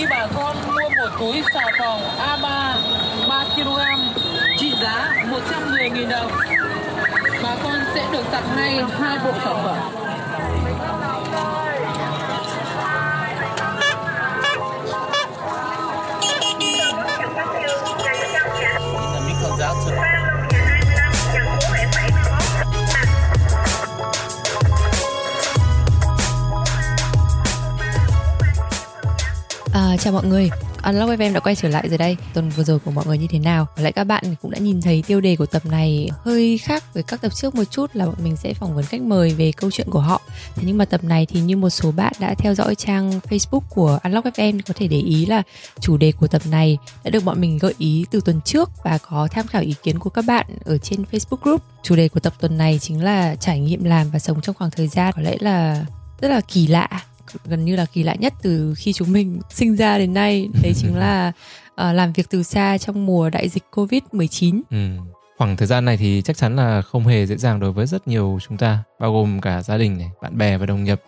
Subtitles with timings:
[0.00, 2.74] khi bà con mua một túi xà phòng A3
[3.28, 3.78] 3 kg,
[4.58, 6.30] trị giá 110.000 đồng,
[7.42, 9.99] bà con sẽ được tặng ngay hai bộ sản phẩm.
[29.90, 30.50] À, chào mọi người,
[30.82, 32.16] Unlock FM đã quay trở lại rồi đây.
[32.34, 33.66] Tuần vừa rồi của mọi người như thế nào?
[33.76, 36.94] Và lại các bạn cũng đã nhìn thấy tiêu đề của tập này hơi khác
[36.94, 39.52] với các tập trước một chút là bọn mình sẽ phỏng vấn khách mời về
[39.52, 40.20] câu chuyện của họ.
[40.54, 43.60] Thế nhưng mà tập này thì như một số bạn đã theo dõi trang Facebook
[43.68, 45.42] của Unlock FM có thể để ý là
[45.80, 48.98] chủ đề của tập này đã được bọn mình gợi ý từ tuần trước và
[48.98, 51.62] có tham khảo ý kiến của các bạn ở trên Facebook group.
[51.82, 54.70] Chủ đề của tập tuần này chính là trải nghiệm làm và sống trong khoảng
[54.70, 55.84] thời gian có lẽ là
[56.20, 56.88] rất là kỳ lạ
[57.44, 60.72] gần như là kỳ lạ nhất từ khi chúng mình sinh ra đến nay đấy
[60.76, 61.32] chính là
[61.68, 64.76] uh, làm việc từ xa trong mùa đại dịch covid 19 ừ.
[65.38, 68.08] khoảng thời gian này thì chắc chắn là không hề dễ dàng đối với rất
[68.08, 71.00] nhiều chúng ta bao gồm cả gia đình này bạn bè và đồng nghiệp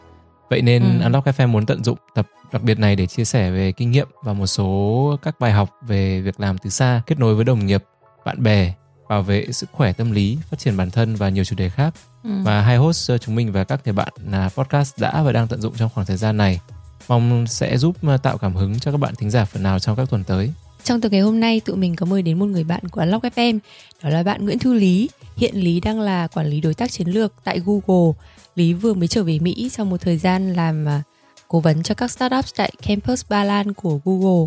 [0.51, 1.05] vậy nên ừ.
[1.05, 4.09] Unlock FM muốn tận dụng tập đặc biệt này để chia sẻ về kinh nghiệm
[4.23, 7.67] và một số các bài học về việc làm từ xa kết nối với đồng
[7.67, 7.84] nghiệp
[8.25, 8.75] bạn bè
[9.13, 11.95] bảo vệ sức khỏe tâm lý, phát triển bản thân và nhiều chủ đề khác.
[12.25, 12.31] Ừ.
[12.45, 15.49] Và hai host ờ, chúng mình và các thể bạn là podcast đã và đang
[15.49, 16.61] tận dụng trong khoảng thời gian này.
[17.09, 19.97] Mong sẽ giúp ờ, tạo cảm hứng cho các bạn thính giả phần nào trong
[19.97, 20.53] các tuần tới.
[20.85, 23.25] Trong tập ngày hôm nay, tụi mình có mời đến một người bạn của Unlock
[23.25, 23.59] FM,
[24.03, 25.11] đó là bạn Nguyễn Thu Lý.
[25.37, 28.13] Hiện Lý đang là quản lý đối tác chiến lược tại Google.
[28.55, 31.01] Lý vừa mới trở về Mỹ sau một thời gian làm ờ,
[31.49, 34.47] cố vấn cho các startups tại campus Ba Lan của Google.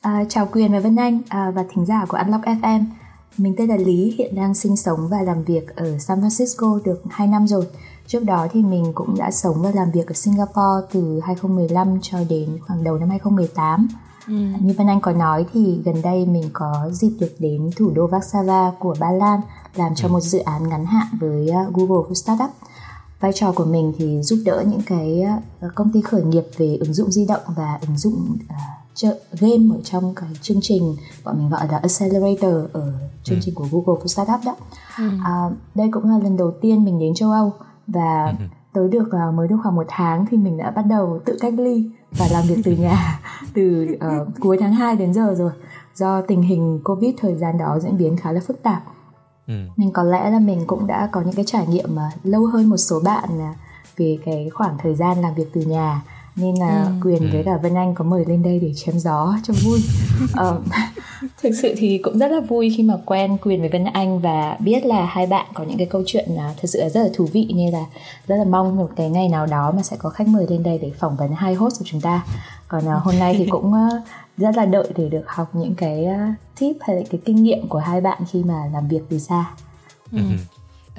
[0.00, 2.84] À, chào Quyền và Vân Anh à, và thính giả của Unlock FM.
[3.38, 7.02] Mình tên là Lý, hiện đang sinh sống và làm việc ở San Francisco được
[7.10, 7.66] 2 năm rồi.
[8.06, 12.18] Trước đó thì mình cũng đã sống và làm việc ở Singapore từ 2015 cho
[12.28, 13.88] đến khoảng đầu năm 2018.
[14.26, 14.34] Ừ.
[14.60, 18.08] Như Vân Anh có nói thì gần đây mình có dịp được đến thủ đô
[18.08, 19.40] Warsaw của Ba Lan
[19.74, 20.12] làm cho ừ.
[20.12, 22.50] một dự án ngắn hạn với uh, Google for Startup.
[23.20, 25.24] Vai trò của mình thì giúp đỡ những cái
[25.66, 28.54] uh, công ty khởi nghiệp về ứng dụng di động và ứng dụng chợ
[29.40, 32.92] game ở trong cái chương trình bọn mình gọi là accelerator ở
[33.22, 33.40] chương ừ.
[33.44, 34.56] trình của Google for Startup đó.
[34.98, 35.10] Ừ.
[35.24, 37.52] À, đây cũng là lần đầu tiên mình đến châu Âu
[37.86, 38.44] và ừ.
[38.72, 41.54] tới được uh, mới được khoảng một tháng thì mình đã bắt đầu tự cách
[41.56, 43.20] ly và làm việc từ nhà
[43.54, 45.50] từ uh, cuối tháng 2 đến giờ rồi
[45.94, 48.82] do tình hình covid thời gian đó diễn biến khá là phức tạp
[49.46, 49.54] ừ.
[49.76, 52.70] nên có lẽ là mình cũng đã có những cái trải nghiệm mà lâu hơn
[52.70, 53.28] một số bạn
[53.96, 56.02] về cái khoảng thời gian làm việc từ nhà
[56.36, 56.90] nên là ừ.
[57.02, 57.28] quyền ừ.
[57.32, 59.80] với cả vân anh có mời lên đây để chém gió cho vui
[60.24, 60.64] uh,
[61.42, 64.56] thực sự thì cũng rất là vui khi mà quen quyền với vân anh và
[64.60, 67.08] biết là hai bạn có những cái câu chuyện uh, thật sự là rất là
[67.14, 67.84] thú vị nên là
[68.26, 70.78] rất là mong một cái ngày nào đó mà sẽ có khách mời lên đây
[70.78, 72.24] để phỏng vấn hai host của chúng ta
[72.68, 74.02] còn uh, hôm nay thì cũng uh,
[74.36, 77.68] rất là đợi để được học những cái uh, tip hay là cái kinh nghiệm
[77.68, 79.44] của hai bạn khi mà làm việc từ xa
[80.12, 80.18] ừ.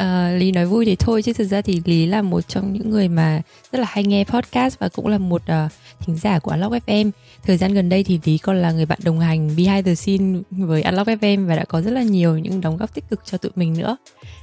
[0.02, 2.90] Uh, Lý nói vui thì thôi chứ thực ra thì Lý là một trong những
[2.90, 3.42] người mà
[3.72, 7.12] rất là hay nghe podcast và cũng là một uh, thính giả của Unlock FM.
[7.44, 10.40] Thời gian gần đây thì Lý còn là người bạn đồng hành behind the scene
[10.52, 13.38] với Unlock FM và đã có rất là nhiều những đóng góp tích cực cho
[13.38, 13.98] tụi mình nữa.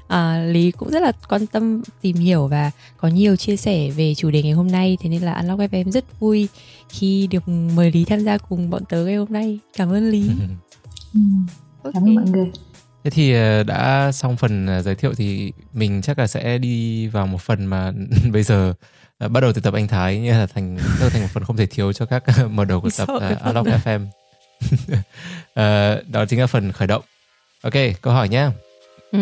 [0.07, 4.15] Uh, Lý cũng rất là quan tâm tìm hiểu và có nhiều chia sẻ về
[4.15, 6.49] chủ đề ngày hôm nay thế nên là Unlock FM rất vui
[6.89, 9.59] khi được mời Lý tham gia cùng bọn tớ ngày hôm nay.
[9.77, 10.31] Cảm ơn Lý.
[11.15, 11.21] ừ.
[11.83, 11.93] okay.
[11.95, 12.51] Cảm ơn mọi người.
[13.05, 17.07] Thế thì ờ, đã xong phần ờ, giới thiệu thì mình chắc là sẽ đi
[17.07, 17.93] vào một phần mà
[18.33, 18.75] bây giờ
[19.19, 21.57] ờ, bắt đầu từ tập anh Thái như là thành trở thành một phần không
[21.57, 24.07] thể thiếu cho các mở đầu của tập uh, Unlock FM.
[24.75, 27.03] uh, đó chính là phần khởi động.
[27.63, 28.49] Ok, câu hỏi nhé.
[29.13, 29.19] Ừ.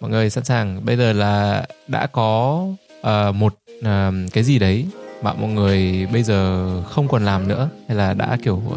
[0.00, 0.84] Mọi người sẵn sàng.
[0.84, 2.66] Bây giờ là đã có
[3.00, 3.86] uh, một uh,
[4.32, 4.86] cái gì đấy
[5.22, 8.76] mà mọi người bây giờ không còn làm nữa hay là đã kiểu uh,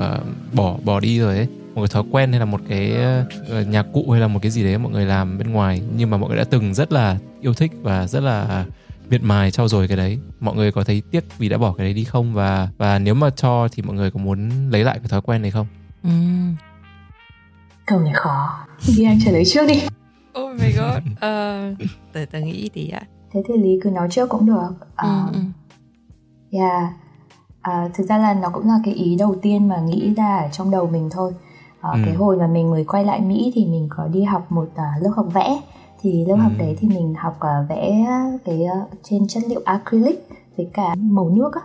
[0.54, 2.94] bỏ bỏ đi rồi ấy một cái thói quen hay là một cái
[3.62, 5.82] uh, nhạc cụ hay là một cái gì đấy mọi người làm bên ngoài.
[5.98, 8.66] Nhưng mà mọi người đã từng rất là yêu thích và rất là
[9.10, 10.20] miệt mài trau dồi cái đấy.
[10.40, 12.34] Mọi người có thấy tiếc vì đã bỏ cái đấy đi không?
[12.34, 15.42] Và và nếu mà cho thì mọi người có muốn lấy lại cái thói quen
[15.42, 15.68] này không?
[16.04, 16.10] Ừ.
[17.86, 18.66] câu này khó.
[18.98, 19.82] Đi anh trả lời trước đi.
[20.42, 21.04] Oh my god.
[21.12, 23.02] Uh, tớ tớ nghĩ thì ạ.
[23.34, 24.70] Thế thì lý cứ nói trước cũng được.
[25.08, 25.40] Uh, ừ.
[26.52, 26.84] yeah.
[27.62, 30.50] À, thực ra là nó cũng là cái ý đầu tiên mà nghĩ ra ở
[30.52, 31.34] trong đầu mình thôi
[31.86, 32.02] à, ừ.
[32.06, 35.04] cái hồi mà mình mới quay lại Mỹ thì mình có đi học một uh,
[35.04, 35.62] lớp học vẽ
[36.02, 36.42] thì lớp ừ.
[36.42, 38.06] học đấy thì mình học uh, vẽ
[38.46, 40.28] cái uh, trên chất liệu acrylic
[40.58, 41.62] với cả màu nước á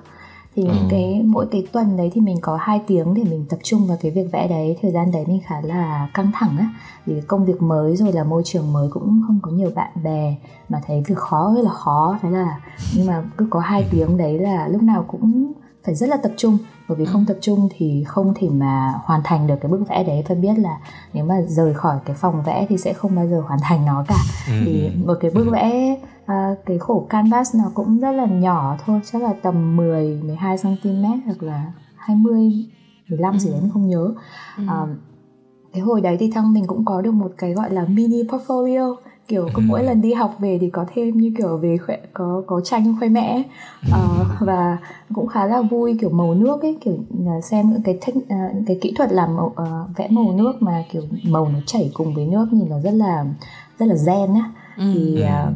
[0.56, 0.74] thì ừ.
[0.90, 3.96] cái mỗi cái tuần đấy thì mình có hai tiếng để mình tập trung vào
[4.00, 6.70] cái việc vẽ đấy thời gian đấy mình khá là căng thẳng á
[7.06, 10.34] vì công việc mới rồi là môi trường mới cũng không có nhiều bạn bè
[10.68, 12.60] mà thấy việc khó rất là khó thế là
[12.96, 15.52] nhưng mà cứ có hai tiếng đấy là lúc nào cũng
[15.84, 16.58] phải rất là tập trung.
[16.88, 20.04] Bởi vì không tập trung thì không thể mà hoàn thành được cái bức vẽ
[20.04, 20.24] đấy.
[20.28, 20.78] Phải biết là
[21.12, 24.04] nếu mà rời khỏi cái phòng vẽ thì sẽ không bao giờ hoàn thành nó
[24.08, 24.16] cả.
[24.48, 24.52] Ừ.
[24.64, 24.90] thì ừ.
[25.04, 25.50] một cái bức ừ.
[25.50, 25.96] vẽ
[26.26, 29.00] à, cái khổ canvas nó cũng rất là nhỏ thôi.
[29.12, 32.52] Chắc là tầm 10 12 cm hoặc là 20
[33.08, 34.14] 15 gì đấy mình không nhớ.
[34.68, 34.86] À,
[35.72, 38.96] cái hồi đấy thì thăng mình cũng có được một cái gọi là mini portfolio
[39.30, 42.42] kiểu cứ mỗi lần đi học về thì có thêm như kiểu về khoe, có
[42.46, 43.42] có tranh khoe mẽ.
[43.86, 44.78] Uh, và
[45.14, 46.94] cũng khá là vui kiểu màu nước ấy kiểu
[47.42, 50.84] xem những cái thích uh, cái kỹ thuật làm màu, uh, vẽ màu nước mà
[50.92, 53.24] kiểu màu nó chảy cùng với nước nhìn nó rất là
[53.78, 54.50] rất là zen á.
[54.76, 54.92] Ừ.
[54.94, 55.54] thì uh,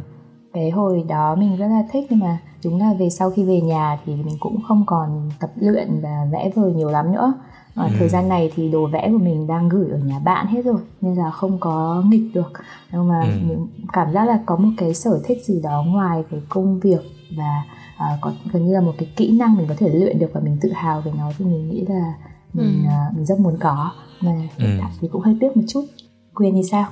[0.53, 3.61] cái hồi đó mình rất là thích nhưng mà đúng là về sau khi về
[3.61, 7.33] nhà thì mình cũng không còn tập luyện và vẽ vời nhiều lắm nữa
[7.75, 7.91] ở ừ.
[7.99, 10.81] thời gian này thì đồ vẽ của mình đang gửi ở nhà bạn hết rồi
[11.01, 12.51] nên là không có nghịch được
[12.91, 13.29] nhưng mà ừ.
[13.47, 17.01] mình cảm giác là có một cái sở thích gì đó ngoài cái công việc
[17.37, 17.63] và
[17.95, 20.39] uh, có gần như là một cái kỹ năng mình có thể luyện được và
[20.39, 22.13] mình tự hào về nó thì mình nghĩ là
[22.53, 22.89] mình ừ.
[23.09, 23.91] uh, mình rất muốn có
[24.21, 24.77] mà hiện ừ.
[24.81, 25.85] tại thì cũng hơi tiếc một chút
[26.33, 26.87] quyền thì sao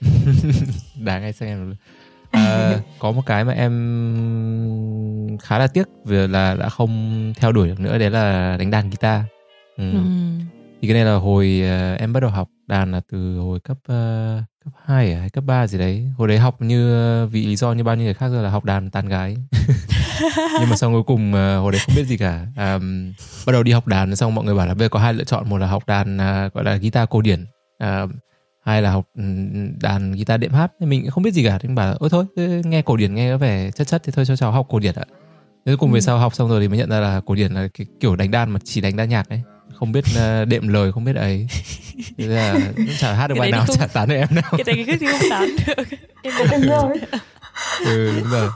[1.04, 1.74] đáng hay xem
[2.30, 7.68] à, có một cái mà em khá là tiếc vì là đã không theo đuổi
[7.68, 9.22] được nữa đấy là đánh đàn guitar
[9.76, 9.92] ừ.
[9.92, 9.98] Ừ.
[10.80, 13.76] thì cái này là hồi uh, em bắt đầu học đàn là từ hồi cấp
[13.76, 16.06] uh, cấp 2 hay cấp 3 gì đấy.
[16.16, 18.50] Hồi đấy học như uh, vì lý do như bao nhiêu người khác rồi là
[18.50, 19.36] học đàn tàn gái.
[20.60, 22.46] Nhưng mà sau cuối cùng uh, hồi đấy không biết gì cả.
[22.56, 23.12] Um,
[23.46, 25.24] bắt đầu đi học đàn xong mọi người bảo là bây giờ có hai lựa
[25.24, 27.44] chọn một là học đàn uh, gọi là guitar cổ điển
[27.84, 28.10] uh,
[28.64, 29.06] hay là học
[29.80, 30.72] đàn guitar đệm hát.
[30.80, 31.58] Mình không biết gì cả.
[31.58, 32.24] Thì mình bảo ôi thôi
[32.64, 34.94] nghe cổ điển nghe có vẻ chất chất thì thôi cho cháu học cổ điển
[34.94, 35.04] ạ.
[35.66, 35.94] Thế cùng ừ.
[35.94, 38.16] về sau học xong rồi thì mới nhận ra là cổ điển là cái kiểu
[38.16, 39.42] đánh đàn mà chỉ đánh đàn nhạc ấy
[39.80, 41.46] không biết uh, đệm lời không biết ấy.
[42.18, 42.60] Thế là
[42.98, 43.76] chả hát được bài nào không...
[43.76, 44.52] chả tán được em nào.
[44.58, 45.84] cái này cái thì không tán được.
[46.50, 46.98] Em rồi
[47.84, 48.48] ừ đúng rồi.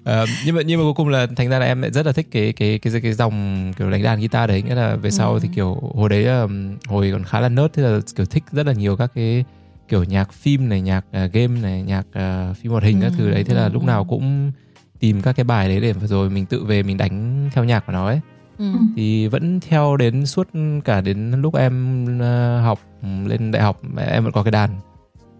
[0.00, 2.12] Uh, nhưng mà nhưng mà cuối cùng là thành ra là em lại rất là
[2.12, 4.62] thích cái cái cái cái, cái dòng kiểu đánh đàn guitar đấy.
[4.62, 5.38] Nghĩa là về sau ừ.
[5.42, 8.66] thì kiểu hồi đấy um, hồi còn khá là nớt thế là kiểu thích rất
[8.66, 9.44] là nhiều các cái
[9.88, 13.04] kiểu nhạc phim này nhạc uh, game này nhạc uh, phim hoạt hình ừ.
[13.04, 13.44] các thứ đấy.
[13.44, 13.70] Thế là ừ.
[13.72, 14.52] lúc nào cũng
[15.00, 17.92] tìm các cái bài đấy để rồi mình tự về mình đánh theo nhạc của
[17.92, 18.20] nó ấy
[18.62, 18.78] ừ.
[18.96, 20.48] thì vẫn theo đến suốt
[20.84, 22.80] cả đến lúc em uh, học
[23.26, 24.80] lên đại học em vẫn có cái đàn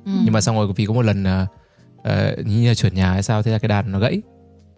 [0.04, 0.12] ừ.
[0.24, 3.42] nhưng mà xong rồi vì có một lần uh, như là chuyển nhà hay sao
[3.42, 4.22] thế là cái đàn nó gãy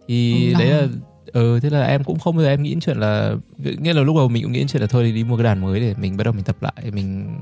[0.07, 0.87] thì ừ, đấy là
[1.33, 4.15] ừ thế là em cũng không bao giờ em nghĩ chuyện là nghĩa là lúc
[4.15, 6.23] đầu mình cũng nghĩ chuyện là thôi đi mua cái đàn mới để mình bắt
[6.23, 7.35] đầu mình tập lại mình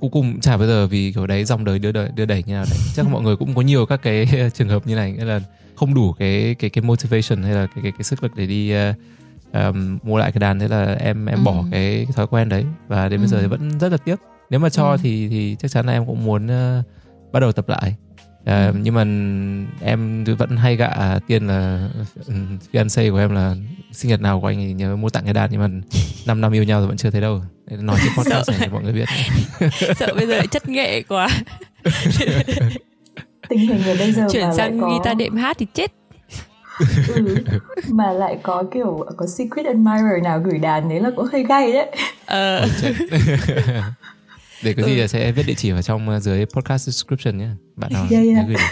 [0.00, 2.54] cuối cùng chả bao giờ vì kiểu đấy dòng đời đưa đẩy đưa đẩy như
[2.54, 5.24] nào đấy chắc mọi người cũng có nhiều các cái trường hợp như này nghĩa
[5.24, 5.40] là
[5.74, 8.74] không đủ cái cái cái motivation hay là cái cái, cái sức lực để đi
[8.90, 8.96] uh,
[9.54, 11.42] um, mua lại cái đàn thế là em em ừ.
[11.44, 12.64] bỏ cái, cái thói quen đấy.
[12.88, 13.22] Và đến ừ.
[13.22, 14.16] bây giờ thì vẫn rất là tiếc.
[14.50, 14.96] Nếu mà cho ừ.
[15.02, 16.84] thì thì chắc chắn là em cũng muốn uh,
[17.32, 17.94] bắt đầu tập lại.
[18.42, 19.04] Uh, nhưng mà
[19.80, 21.88] em vẫn hay gạ tiền là
[22.72, 23.54] fiance của em là
[23.92, 25.68] sinh nhật nào của anh thì nhớ mua tặng cái đàn nhưng mà
[26.26, 27.42] 5 năm yêu nhau rồi vẫn chưa thấy đâu.
[27.70, 29.04] Nói trên podcast này mọi người biết.
[29.96, 31.28] Sợ bây giờ chất nghệ quá.
[33.48, 34.88] Tình hình ở bây giờ chuyển sang có...
[34.88, 35.92] guitar đệm hát thì chết
[37.14, 37.36] ừ,
[37.88, 41.72] mà lại có kiểu có secret admirer nào gửi đàn đấy là cũng hơi gay
[41.72, 41.90] đấy.
[42.26, 42.68] Ờ.
[44.62, 45.00] để có gì ừ.
[45.00, 48.24] là sẽ viết địa chỉ vào trong uh, dưới podcast description nhé bạn nào yeah,
[48.26, 48.46] yeah.
[48.48, 48.56] gửi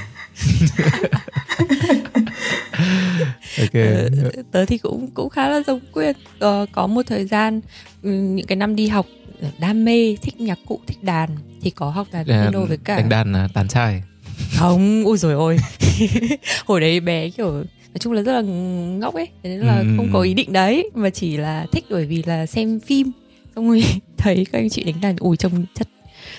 [3.59, 3.75] ok.
[3.75, 4.09] Ờ,
[4.53, 6.17] tớ thì cũng cũng khá là giống quyên.
[6.41, 7.61] Có, có một thời gian
[8.03, 9.07] ừ, những cái năm đi học
[9.59, 11.29] đam mê thích nhạc cụ thích đàn
[11.63, 14.03] thì có học đàn piano với cả đánh đàn là đàn trai.
[14.59, 15.57] Không ui rồi ôi.
[16.67, 18.41] Hồi đấy bé kiểu nói chung là rất là
[18.99, 19.29] ngốc ấy.
[19.43, 19.87] Thế nên là ừ.
[19.97, 20.91] không có ý định đấy.
[20.95, 23.11] Mà chỉ là thích bởi vì là xem phim.
[23.55, 23.85] Xong rồi
[24.17, 25.89] thấy các anh chị đánh đàn ui trông chất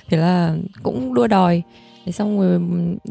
[0.08, 1.62] thế là cũng đua đòi.
[2.06, 2.60] Thế xong rồi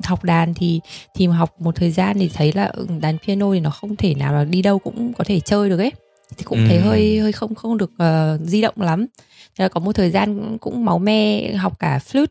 [0.04, 0.80] học đàn thì
[1.14, 3.96] thì mà học một thời gian thì thấy là ừ, đàn piano thì nó không
[3.96, 5.92] thể nào là đi đâu cũng có thể chơi được ấy.
[6.37, 6.64] Thì cũng ừ.
[6.68, 9.06] thấy hơi hơi không không được uh, di động lắm.
[9.58, 12.26] Thế là có một thời gian cũng máu me học cả flute.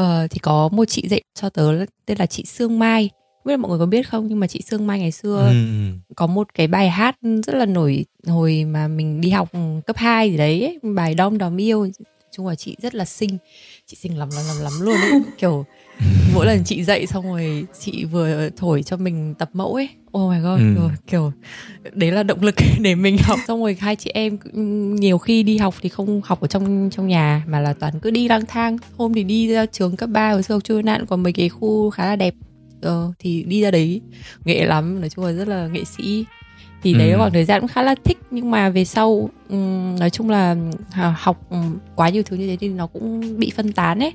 [0.00, 3.10] Uh, thì có một chị dạy cho tớ tên là chị Sương Mai
[3.44, 5.54] biết là mọi người có biết không nhưng mà chị Sương Mai ngày xưa ừ.
[6.16, 7.16] có một cái bài hát
[7.46, 9.48] rất là nổi hồi mà mình đi học
[9.86, 11.88] cấp 2 gì đấy ấy, bài Đom Đóm Yêu.
[12.36, 13.38] Chung là chị rất là xinh.
[13.86, 15.20] Chị xinh lắm lắm lắm lắm luôn ấy.
[15.38, 15.64] Kiểu
[16.34, 19.88] mỗi lần chị dậy xong rồi chị vừa thổi cho mình tập mẫu ấy.
[20.18, 20.74] Oh my god ừ.
[20.74, 21.32] rồi kiểu
[21.92, 23.38] đấy là động lực để mình học.
[23.48, 24.38] Xong rồi hai chị em
[24.96, 28.10] nhiều khi đi học thì không học ở trong trong nhà mà là toàn cứ
[28.10, 28.78] đi lang thang.
[28.96, 31.48] Hôm thì đi ra trường cấp 3 hồi xưa học chưa nạn còn mấy cái
[31.48, 32.34] khu khá là đẹp
[32.82, 34.00] ờ, thì đi ra đấy
[34.44, 36.24] nghệ lắm nói chung là rất là nghệ sĩ
[36.82, 37.18] thì đấy ừ.
[37.18, 40.56] khoảng thời gian cũng khá là thích nhưng mà về sau um, nói chung là
[41.14, 44.12] học um, quá nhiều thứ như thế thì nó cũng bị phân tán ấy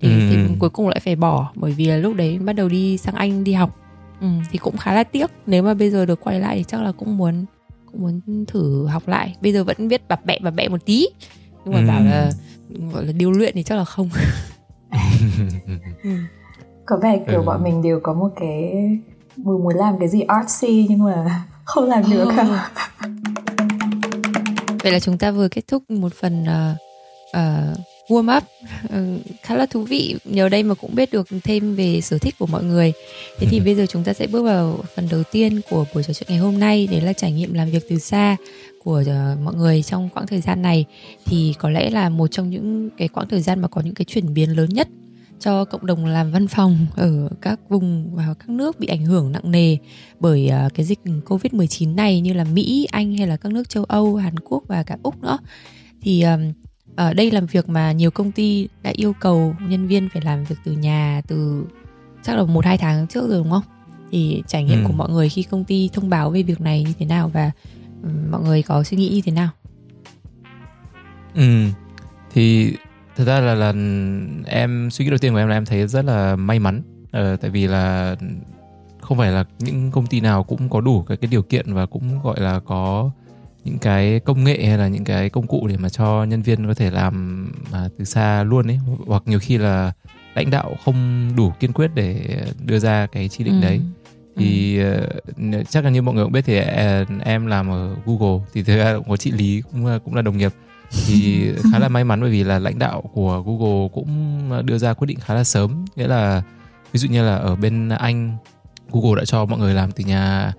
[0.00, 0.20] thì, ừ.
[0.30, 3.14] thì cuối cùng lại phải bỏ bởi vì là lúc đấy bắt đầu đi sang
[3.14, 3.76] anh đi học
[4.20, 6.82] ừ, thì cũng khá là tiếc nếu mà bây giờ được quay lại thì chắc
[6.82, 7.44] là cũng muốn
[7.92, 11.06] cũng muốn thử học lại bây giờ vẫn biết bập bẹ bập bẹ một tí
[11.64, 11.86] nhưng mà ừ.
[11.86, 12.30] bảo là
[12.92, 14.10] gọi là điều luyện thì chắc là không
[16.02, 16.10] ừ.
[16.88, 17.44] Có vẻ kiểu ừ.
[17.46, 18.72] bọn mình đều có một cái
[19.36, 22.28] muốn muốn làm cái gì artsy nhưng mà không làm được.
[22.28, 22.34] Oh.
[22.36, 22.60] cả
[24.82, 26.76] vậy là chúng ta vừa kết thúc một phần uh,
[27.36, 27.78] uh,
[28.08, 28.44] warm up.
[28.84, 30.16] Uh, khá là thú vị.
[30.24, 32.92] Nhờ đây mà cũng biết được thêm về sở thích của mọi người.
[33.38, 36.12] Thế thì bây giờ chúng ta sẽ bước vào phần đầu tiên của buổi trò
[36.12, 38.36] chuyện ngày hôm nay đấy là trải nghiệm làm việc từ xa
[38.84, 40.84] của uh, mọi người trong quãng thời gian này.
[41.26, 44.04] Thì có lẽ là một trong những cái quãng thời gian mà có những cái
[44.04, 44.88] chuyển biến lớn nhất
[45.40, 49.32] cho cộng đồng làm văn phòng ở các vùng và các nước bị ảnh hưởng
[49.32, 49.76] nặng nề
[50.20, 53.84] bởi uh, cái dịch Covid-19 này như là Mỹ, Anh hay là các nước châu
[53.84, 55.38] Âu, Hàn Quốc và cả Úc nữa.
[56.02, 56.24] Thì
[56.96, 60.44] ở đây làm việc mà nhiều công ty đã yêu cầu nhân viên phải làm
[60.44, 61.64] việc từ nhà từ
[62.22, 63.62] chắc là một hai tháng trước rồi đúng không?
[64.10, 64.86] Thì trải nghiệm ừ.
[64.86, 67.50] của mọi người khi công ty thông báo về việc này như thế nào và
[68.30, 69.48] mọi người có suy nghĩ như thế nào?
[71.34, 71.66] Ừ,
[72.32, 72.72] thì
[73.18, 73.72] thực ra là là
[74.46, 77.36] em suy nghĩ đầu tiên của em là em thấy rất là may mắn ờ,
[77.36, 78.16] tại vì là
[79.00, 81.86] không phải là những công ty nào cũng có đủ cái cái điều kiện và
[81.86, 83.10] cũng gọi là có
[83.64, 86.66] những cái công nghệ hay là những cái công cụ để mà cho nhân viên
[86.66, 89.92] có thể làm mà từ xa luôn ấy hoặc nhiều khi là
[90.34, 93.66] lãnh đạo không đủ kiên quyết để đưa ra cái chỉ định ừ.
[93.66, 93.80] đấy
[94.36, 95.62] thì ừ.
[95.68, 98.76] chắc là như mọi người cũng biết thì ờ, em làm ở Google thì thực
[98.76, 100.52] ra cũng có chị Lý cũng cũng là đồng nghiệp
[101.06, 104.92] thì khá là may mắn bởi vì là lãnh đạo của Google cũng đưa ra
[104.92, 105.84] quyết định khá là sớm.
[105.96, 106.42] Nghĩa là
[106.92, 108.36] ví dụ như là ở bên Anh
[108.90, 110.52] Google đã cho mọi người làm từ nhà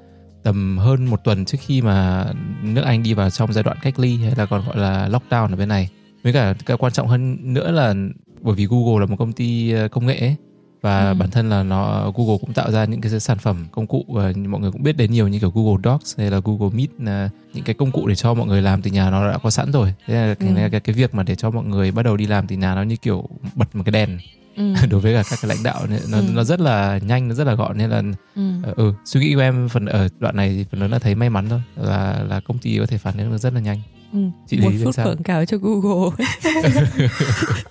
[0.43, 2.25] tầm hơn một tuần trước khi mà
[2.63, 5.49] nước Anh đi vào trong giai đoạn cách ly hay là còn gọi là lockdown
[5.49, 5.89] ở bên này.
[6.23, 7.93] Với cả cái quan trọng hơn nữa là
[8.41, 10.35] bởi vì Google là một công ty ờ, công nghệ ấy,
[10.81, 11.13] và ừ.
[11.13, 14.33] bản thân là nó Google cũng tạo ra những cái sản phẩm công cụ và
[14.47, 17.29] mọi người cũng biết đến nhiều như kiểu Google Docs hay là Google Meet là
[17.53, 19.71] những cái công cụ để cho mọi người làm từ nhà nó đã có sẵn
[19.71, 20.69] rồi thế là cái, ừ.
[20.71, 22.81] cái, cái việc mà để cho mọi người bắt đầu đi làm từ nhà nó
[22.81, 24.17] như kiểu bật một cái đèn
[24.55, 24.73] ừ.
[24.89, 26.23] đối với cả các cái lãnh đạo nó ừ.
[26.33, 28.01] nó rất là nhanh nó rất là gọn nên là
[28.35, 28.41] ừ.
[28.63, 31.15] Ờ, ừ suy nghĩ của em phần ở đoạn này thì phần lớn là thấy
[31.15, 33.81] may mắn thôi là là công ty có thể phản ứng rất là nhanh
[34.13, 34.19] Ừ.
[34.47, 36.09] Chị một phút quảng cáo cho Google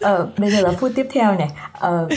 [0.00, 2.08] ờ, bây giờ là phút tiếp theo này ờ,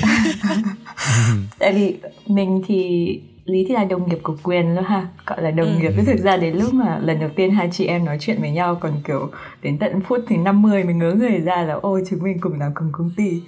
[1.59, 3.19] tại vì mình thì
[3.51, 5.07] lý thì là đồng nghiệp của quyền luôn ha.
[5.25, 5.73] Gọi là đồng ừ.
[5.79, 5.91] nghiệp.
[6.05, 8.75] Thực ra đến lúc mà lần đầu tiên hai chị em nói chuyện với nhau
[8.75, 9.29] còn kiểu
[9.61, 12.71] đến tận phút thì 50 mình ngớ người ra là ôi chúng mình cùng làm
[12.73, 13.41] cùng công ty.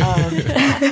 [0.00, 0.16] Ờ,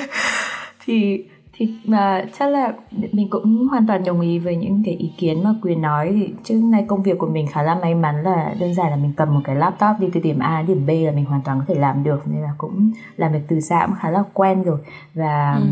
[0.87, 1.25] thì
[1.61, 2.73] thì mà chắc là
[3.13, 6.11] mình cũng hoàn toàn đồng ý với những cái ý kiến mà quyền nói.
[6.13, 8.97] Thì chứ nay công việc của mình khá là may mắn là đơn giản là
[8.97, 11.41] mình cầm một cái laptop đi từ điểm A đến điểm B là mình hoàn
[11.45, 12.21] toàn có thể làm được.
[12.27, 14.79] Nên là cũng làm việc từ xa cũng khá là quen rồi.
[15.15, 15.63] Và ừ.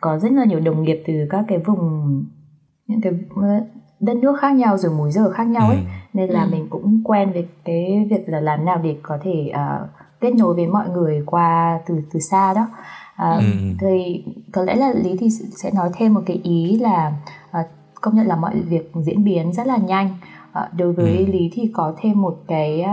[0.00, 2.24] Có rất là nhiều đồng nghiệp từ các cái vùng
[2.86, 3.12] những cái
[4.00, 5.84] đất nước khác nhau rồi múi giờ khác nhau ấy ừ.
[6.12, 6.48] nên là ừ.
[6.52, 9.88] mình cũng quen với cái việc là làm nào để có thể uh,
[10.20, 12.66] kết nối với mọi người qua từ từ xa đó
[13.16, 13.42] à, ừ.
[13.80, 17.12] thì có lẽ là lý thì sẽ nói thêm một cái ý là
[17.50, 17.64] à,
[18.00, 20.08] công nhận là mọi việc diễn biến rất là nhanh
[20.52, 21.26] à, đối với ừ.
[21.32, 22.84] lý thì có thêm một cái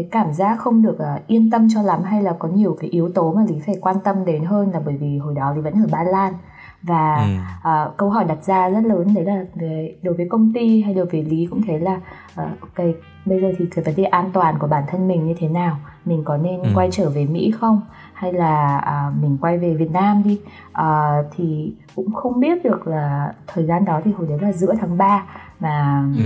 [0.00, 2.90] cái cảm giác không được uh, yên tâm cho lắm hay là có nhiều cái
[2.90, 5.60] yếu tố mà lý phải quan tâm đến hơn là bởi vì hồi đó lý
[5.60, 6.34] vẫn ở ba lan
[6.82, 7.90] và ừ.
[7.90, 10.94] uh, câu hỏi đặt ra rất lớn đấy là về đối với công ty hay
[10.94, 12.00] đối với lý cũng thấy là
[12.42, 15.34] uh, cái bây giờ thì cái vấn đề an toàn của bản thân mình như
[15.38, 16.68] thế nào mình có nên ừ.
[16.74, 17.80] quay trở về mỹ không
[18.12, 20.40] hay là à, mình quay về Việt Nam đi
[20.72, 24.74] à, thì cũng không biết được là thời gian đó thì hồi đấy là giữa
[24.80, 25.24] tháng 3
[25.60, 26.24] mà ừ.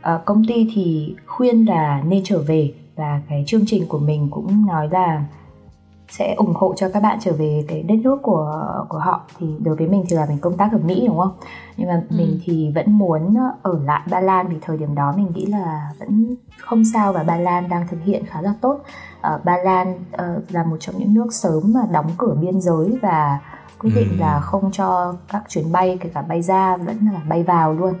[0.00, 4.28] à, công ty thì khuyên là nên trở về và cái chương trình của mình
[4.30, 5.24] cũng nói là
[6.08, 9.46] sẽ ủng hộ cho các bạn trở về cái đất nước của của họ thì
[9.58, 11.32] đối với mình thì là mình công tác ở Mỹ đúng không
[11.76, 12.16] nhưng mà ừ.
[12.16, 15.90] mình thì vẫn muốn ở lại Ba Lan vì thời điểm đó mình nghĩ là
[15.98, 18.80] vẫn không sao và Ba Lan đang thực hiện khá là tốt
[19.34, 22.98] uh, Ba Lan uh, là một trong những nước sớm mà đóng cửa biên giới
[23.02, 23.38] và
[23.78, 24.16] quyết định ừ.
[24.20, 27.94] là không cho các chuyến bay kể cả bay ra vẫn là bay vào luôn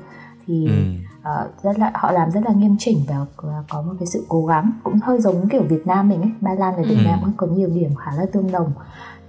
[0.46, 0.72] thì ừ.
[1.20, 3.26] Uh, rất là họ làm rất là nghiêm chỉnh và
[3.68, 6.54] có một cái sự cố gắng cũng hơi giống kiểu Việt Nam mình ấy Ba
[6.54, 7.04] Lan và Việt ừ.
[7.04, 8.72] Nam cũng có nhiều điểm khá là tương đồng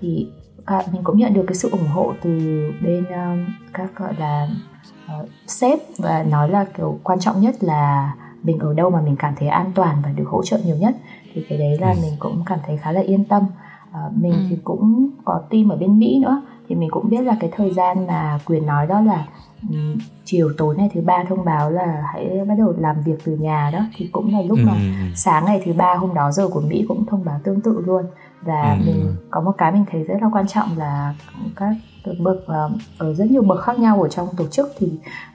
[0.02, 0.28] thì
[0.66, 2.32] à, mình cũng nhận được cái sự ủng hộ từ
[2.84, 4.48] bên um, các gọi là
[5.06, 9.16] uh, sếp và nói là kiểu quan trọng nhất là mình ở đâu mà mình
[9.20, 10.96] cảm thấy an toàn và được hỗ trợ nhiều nhất
[11.34, 11.98] thì cái đấy là ừ.
[12.02, 13.44] mình cũng cảm thấy khá là yên tâm
[13.92, 14.40] à, mình ừ.
[14.50, 17.74] thì cũng có team ở bên mỹ nữa thì mình cũng biết là cái thời
[17.74, 19.28] gian mà quyền nói đó là
[19.70, 23.38] um, chiều tối ngày thứ ba thông báo là hãy bắt đầu làm việc từ
[23.38, 24.64] nhà đó thì cũng là lúc ừ.
[24.66, 24.74] mà
[25.16, 28.06] sáng ngày thứ ba hôm đó giờ của mỹ cũng thông báo tương tự luôn
[28.42, 28.86] và ừ.
[28.86, 31.16] mình có một cái mình thấy rất là quan trọng là
[31.56, 31.76] các
[32.20, 34.92] bậc uh, ở rất nhiều bậc khác nhau ở trong tổ chức thì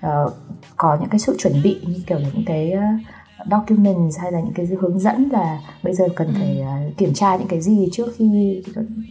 [0.06, 0.33] uh,
[0.76, 4.40] có những cái sự chuẩn bị như kiểu là những cái uh, documents hay là
[4.40, 6.35] những cái hướng dẫn là bây giờ cần ừ.
[6.38, 8.62] phải uh, kiểm tra những cái gì trước khi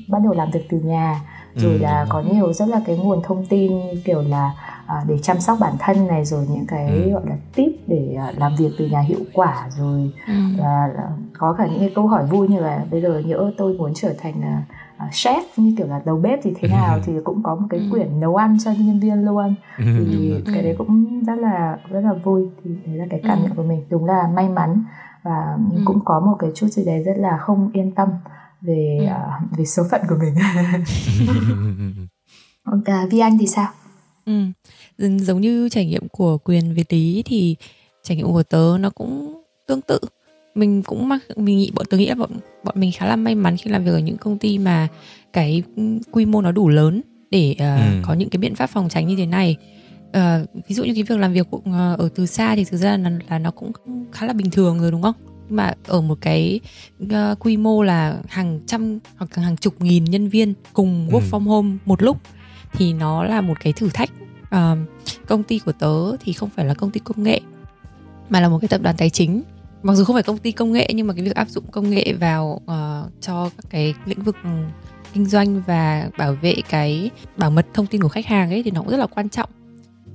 [0.08, 1.22] bắt đầu làm việc từ nhà
[1.56, 1.78] rồi ừ.
[1.78, 3.72] là có nhiều rất là cái nguồn thông tin
[4.06, 4.52] kiểu là
[4.86, 7.12] à, để chăm sóc bản thân này rồi những cái ừ.
[7.12, 10.34] gọi là tip để à, làm việc từ nhà hiệu quả rồi ừ.
[10.58, 13.74] là, là có cả những cái câu hỏi vui như là bây giờ nhỡ tôi
[13.74, 14.64] muốn trở thành à,
[14.98, 17.02] à, chef như kiểu là đầu bếp thì thế nào ừ.
[17.06, 17.86] thì cũng có một cái ừ.
[17.92, 19.86] quyển nấu ăn cho nhân viên luôn ừ.
[20.12, 23.56] thì cái đấy cũng rất là rất là vui thì đấy là cái cảm nhận
[23.56, 24.84] của mình đúng là may mắn
[25.24, 28.10] và cũng có một cái chút gì đấy rất là không yên tâm
[28.68, 29.06] về ừ.
[29.06, 30.36] uh, về số phận của mình.
[32.74, 33.68] uh, Vi Anh thì sao?
[34.26, 34.42] Ừ.
[34.98, 37.56] Giống như trải nghiệm của quyền về tí thì
[38.04, 40.00] trải nghiệm của tớ nó cũng tương tự.
[40.56, 42.30] Mình cũng mắc mình nghĩ bọn tớ nghĩ là bọn
[42.64, 44.88] bọn mình khá là may mắn khi làm việc ở những công ty mà
[45.34, 45.64] cái
[46.12, 48.02] quy mô nó đủ lớn để uh, ừ.
[48.06, 49.58] có những cái biện pháp phòng tránh như thế này.
[50.08, 51.64] Uh, ví dụ như cái việc làm việc uh,
[51.98, 53.72] ở từ xa thì thực ra là, là nó cũng
[54.12, 55.16] khá là bình thường rồi đúng không?
[55.50, 56.60] Mà ở một cái
[57.04, 57.10] uh,
[57.40, 61.28] quy mô là hàng trăm hoặc hàng chục nghìn nhân viên cùng work ừ.
[61.32, 62.18] from home một lúc
[62.74, 64.10] thì nó là một cái thử thách.
[64.46, 64.78] Uh,
[65.28, 67.42] công ty của tớ thì không phải là công ty công nghệ
[68.30, 69.44] mà là một cái tập đoàn tài chính.
[69.84, 71.90] Mặc dù không phải công ty công nghệ nhưng mà cái việc áp dụng công
[71.90, 74.36] nghệ vào uh, cho các cái lĩnh vực
[75.14, 78.72] kinh doanh và bảo vệ cái bảo mật thông tin của khách hàng ấy thì
[78.72, 79.50] nó cũng rất là quan trọng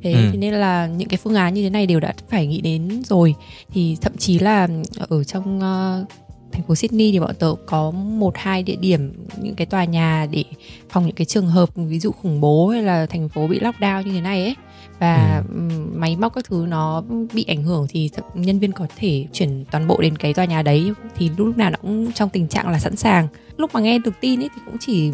[0.03, 0.29] thế ừ.
[0.33, 3.03] thế nên là những cái phương án như thế này đều đã phải nghĩ đến
[3.05, 3.35] rồi.
[3.73, 4.69] Thì thậm chí là
[5.09, 6.09] ở trong uh,
[6.53, 10.27] thành phố Sydney thì bọn tớ có một hai địa điểm những cái tòa nhà
[10.31, 10.45] để
[10.91, 14.03] phòng những cái trường hợp ví dụ khủng bố hay là thành phố bị lockdown
[14.03, 14.55] như thế này ấy.
[14.99, 15.61] Và ừ.
[15.95, 17.03] máy móc các thứ nó
[17.33, 20.63] bị ảnh hưởng thì nhân viên có thể chuyển toàn bộ đến cái tòa nhà
[20.63, 20.93] đấy.
[21.17, 23.29] Thì lúc nào nó cũng trong tình trạng là sẵn sàng.
[23.57, 25.11] Lúc mà nghe được tin ấy thì cũng chỉ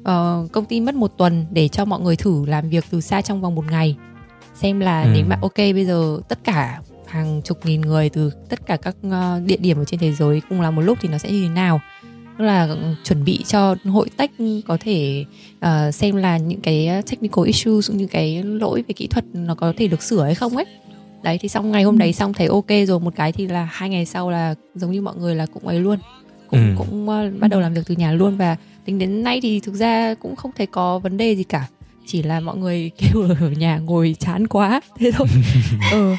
[0.00, 3.22] uh, công ty mất một tuần để cho mọi người thử làm việc từ xa
[3.22, 3.96] trong vòng một ngày
[4.62, 5.08] xem là ừ.
[5.14, 8.96] nếu mà ok bây giờ tất cả hàng chục nghìn người từ tất cả các
[9.06, 11.42] uh, địa điểm ở trên thế giới cùng làm một lúc thì nó sẽ như
[11.42, 11.80] thế nào?
[12.38, 14.30] Tức là ừ, chuẩn bị cho hội tech
[14.66, 15.24] có thể
[15.56, 19.72] uh, xem là những cái technical issues những cái lỗi về kỹ thuật nó có
[19.76, 20.66] thể được sửa hay không ấy.
[21.22, 23.88] Đấy thì xong ngày hôm đấy xong thấy ok rồi một cái thì là hai
[23.88, 25.98] ngày sau là giống như mọi người là cũng ấy luôn.
[26.50, 26.74] Cũng ừ.
[26.78, 29.74] cũng uh, bắt đầu làm việc từ nhà luôn và tính đến nay thì thực
[29.74, 31.68] ra cũng không thấy có vấn đề gì cả
[32.06, 35.26] chỉ là mọi người kêu ở nhà ngồi chán quá thế thôi
[35.92, 36.14] ừ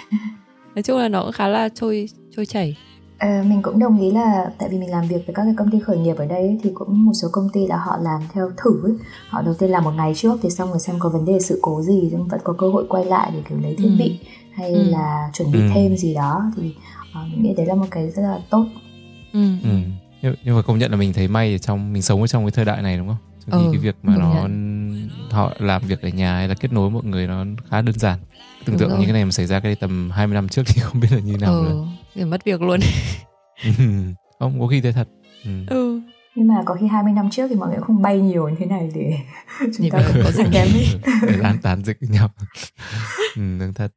[0.75, 2.75] nói chung là nó cũng khá là trôi trôi chảy
[3.17, 5.71] À, mình cũng đồng ý là tại vì mình làm việc với các cái công
[5.71, 8.21] ty khởi nghiệp ở đây ấy, thì cũng một số công ty là họ làm
[8.33, 8.93] theo thử ấy.
[9.29, 11.59] họ đầu tiên làm một ngày trước thì xong rồi xem có vấn đề sự
[11.61, 13.95] cố gì nhưng vẫn có cơ hội quay lại để kiểu lấy thiết ừ.
[13.99, 14.19] bị
[14.53, 14.83] hay ừ.
[14.83, 15.69] là chuẩn bị ừ.
[15.73, 16.75] thêm gì đó thì
[17.21, 18.65] uh, mình nghĩ đấy là một cái rất là tốt
[19.33, 19.47] ừ.
[19.63, 19.69] Ừ.
[20.21, 22.51] Nhưng, nhưng mà công nhận là mình thấy may trong mình sống ở trong cái
[22.51, 23.32] thời đại này đúng không?
[23.45, 25.09] Vì ừ, cái việc mà nó nhận.
[25.31, 28.19] họ làm việc ở nhà hay là kết nối mọi người nó khá đơn giản.
[28.65, 30.99] Tưởng tượng như cái này mà xảy ra cái tầm 20 năm trước thì không
[30.99, 31.87] biết là như nào ừ, nữa.
[32.15, 32.79] thì mất việc luôn.
[34.39, 35.07] Không có khi thế thật.
[35.45, 35.51] Ừ.
[35.67, 36.01] ừ.
[36.35, 38.65] Nhưng mà có khi 20 năm trước thì mọi người không bay nhiều như thế
[38.65, 39.17] này để
[39.77, 40.67] chúng ta cũng có dịch kém
[41.27, 42.29] để lan tán dịch nhau.
[43.35, 43.93] Ừ, đúng thật.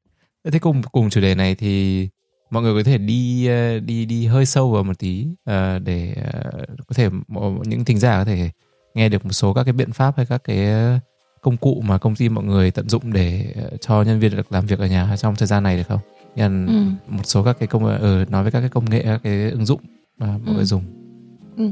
[0.53, 2.09] Thế cùng cùng chủ đề này thì
[2.51, 6.15] mọi người có thể đi ờ, đi đi hơi sâu vào một tí uh, để
[6.19, 7.09] uh, có thể
[7.65, 8.51] những thính giả có thể
[8.97, 10.67] nghe được một số các cái biện pháp hay các cái
[11.41, 14.53] công cụ mà công ty mọi người tận dụng để ờ, cho nhân viên được
[14.53, 16.01] làm việc ở nhà trong thời gian này được không?
[16.37, 17.13] Nhân ừ.
[17.13, 19.67] một số các cái công ừ, nói với các cái công nghệ các cái ứng
[19.67, 19.81] dụng
[20.19, 20.53] mà mọi ừ.
[20.53, 20.83] người dùng.
[21.57, 21.71] Ừ.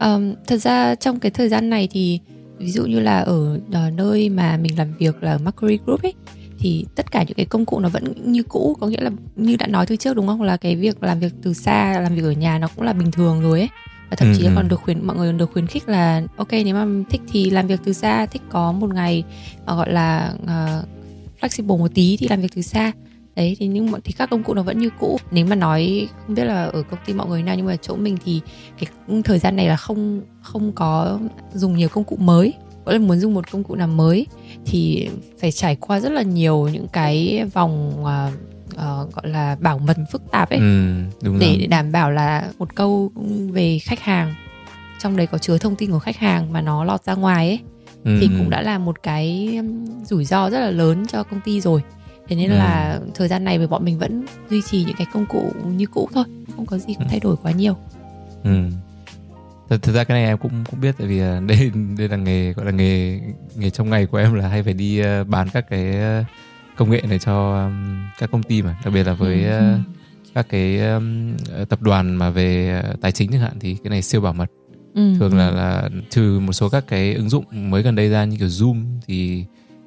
[0.00, 2.20] Um, thật ra trong cái thời gian này thì
[2.58, 6.14] ví dụ như là ở, ở nơi mà mình làm việc là Mercury Group ấy
[6.58, 9.56] thì tất cả những cái công cụ nó vẫn như cũ có nghĩa là như
[9.56, 12.22] đã nói từ trước đúng không là cái việc làm việc từ xa làm việc
[12.24, 13.68] ở nhà nó cũng là bình thường rồi ấy
[14.10, 14.68] và thậm chí ừ, còn ừ.
[14.68, 17.80] được khuyến mọi người được khuyến khích là ok nếu mà thích thì làm việc
[17.84, 19.24] từ xa thích có một ngày
[19.62, 20.88] uh, gọi là uh,
[21.40, 22.92] flexible một tí thì làm việc từ xa.
[23.36, 25.18] Đấy thì nhưng mà thì các công cụ nó vẫn như cũ.
[25.30, 27.96] Nếu mà nói không biết là ở công ty mọi người nào nhưng mà chỗ
[27.96, 28.40] mình thì
[28.78, 28.90] cái
[29.24, 31.18] thời gian này là không không có
[31.54, 32.52] dùng nhiều công cụ mới.
[32.84, 34.26] Mỗi lần muốn dùng một công cụ nào mới
[34.66, 35.08] thì
[35.40, 39.96] phải trải qua rất là nhiều những cái vòng uh, uh, gọi là bảo mật
[40.12, 43.12] phức tạp ấy ừ, đúng để, để đảm bảo là một câu
[43.52, 44.34] về khách hàng
[44.98, 47.60] trong đấy có chứa thông tin của khách hàng mà nó lọt ra ngoài ấy
[48.04, 48.18] ừ.
[48.20, 49.58] thì cũng đã là một cái
[50.04, 51.82] rủi ro rất là lớn cho công ty rồi
[52.28, 52.56] thế nên ừ.
[52.56, 56.08] là thời gian này bọn mình vẫn duy trì những cái công cụ như cũ
[56.14, 56.24] thôi
[56.56, 57.76] không có gì cũng thay đổi quá nhiều
[58.44, 58.50] ừ.
[59.68, 62.16] Thật, thật ra cái này em cũng cũng biết tại vì à, đây đây là
[62.16, 63.20] nghề gọi là nghề
[63.56, 65.94] nghề trong ngày của em là hay phải đi à, bán các cái
[66.76, 69.74] công nghệ này cho um, các công ty mà đặc biệt là với ừ.
[69.74, 69.80] uh,
[70.34, 71.36] các cái um,
[71.68, 74.50] tập đoàn mà về uh, tài chính chẳng hạn thì cái này siêu bảo mật
[74.96, 75.14] Ừ.
[75.18, 78.36] thường là là trừ một số các cái ứng dụng mới gần đây ra như
[78.36, 79.44] kiểu Zoom thì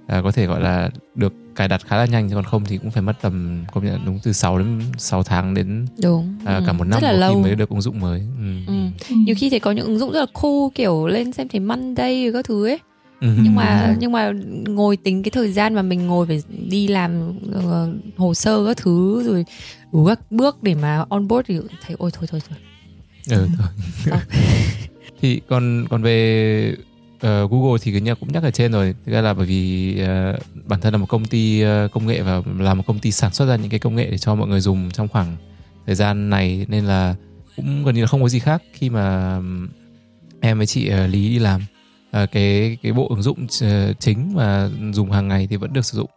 [0.07, 2.91] à, có thể gọi là được cài đặt khá là nhanh còn không thì cũng
[2.91, 6.63] phải mất tầm công nhận đúng từ 6 đến 6 tháng đến đúng à, ừ.
[6.67, 8.73] cả một năm rất là có khi lâu mới được ứng dụng mới ừ.
[8.73, 9.15] ừ.
[9.15, 12.29] nhiều khi thì có những ứng dụng rất là cool kiểu lên xem thấy Monday
[12.33, 12.88] các thứ ấy Ừ.
[13.21, 14.31] nhưng mà nhưng mà
[14.67, 18.77] ngồi tính cái thời gian mà mình ngồi phải đi làm ờ, hồ sơ các
[18.77, 19.45] thứ rồi
[19.91, 22.57] đủ các bước để mà on board thì thấy ôi thôi thôi thôi.
[23.29, 23.67] Ừ, thôi.
[24.11, 24.19] Ờ.
[25.21, 26.75] thì còn còn về
[27.19, 28.95] ờ, Google thì cái nhà cũng nhắc ở trên rồi.
[29.05, 32.21] Thực ra là bởi vì ờ, bản thân là một công ty ờ, công nghệ
[32.21, 34.47] và là một công ty sản xuất ra những cái công nghệ để cho mọi
[34.47, 35.37] người dùng trong khoảng
[35.85, 37.15] thời gian này nên là
[37.55, 39.37] cũng gần như là không có gì khác khi mà
[40.41, 41.61] em với chị ờ, Lý đi làm
[42.11, 45.85] Ờ, cái cái bộ ứng dụng ờ, chính mà dùng hàng ngày thì vẫn được
[45.85, 46.09] sử dụng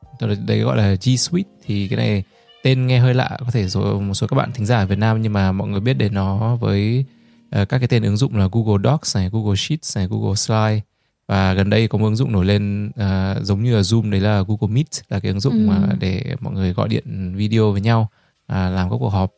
[0.47, 2.23] đấy gọi là G Suite thì cái này
[2.63, 4.99] tên nghe hơi lạ có thể số một số các bạn thính giả ở Việt
[4.99, 7.05] Nam nhưng mà mọi người biết đến nó với
[7.51, 10.81] ờ, các cái tên ứng dụng là Google Docs này, Google Sheets này, Google Slide
[11.27, 14.21] và gần đây có một ứng dụng nổi lên ờ, giống như là Zoom đấy
[14.21, 15.67] là Google Meet là cái ứng dụng Ừ.
[15.67, 18.09] mà để mọi người gọi điện video với nhau
[18.47, 19.31] à, làm các cuộc họp.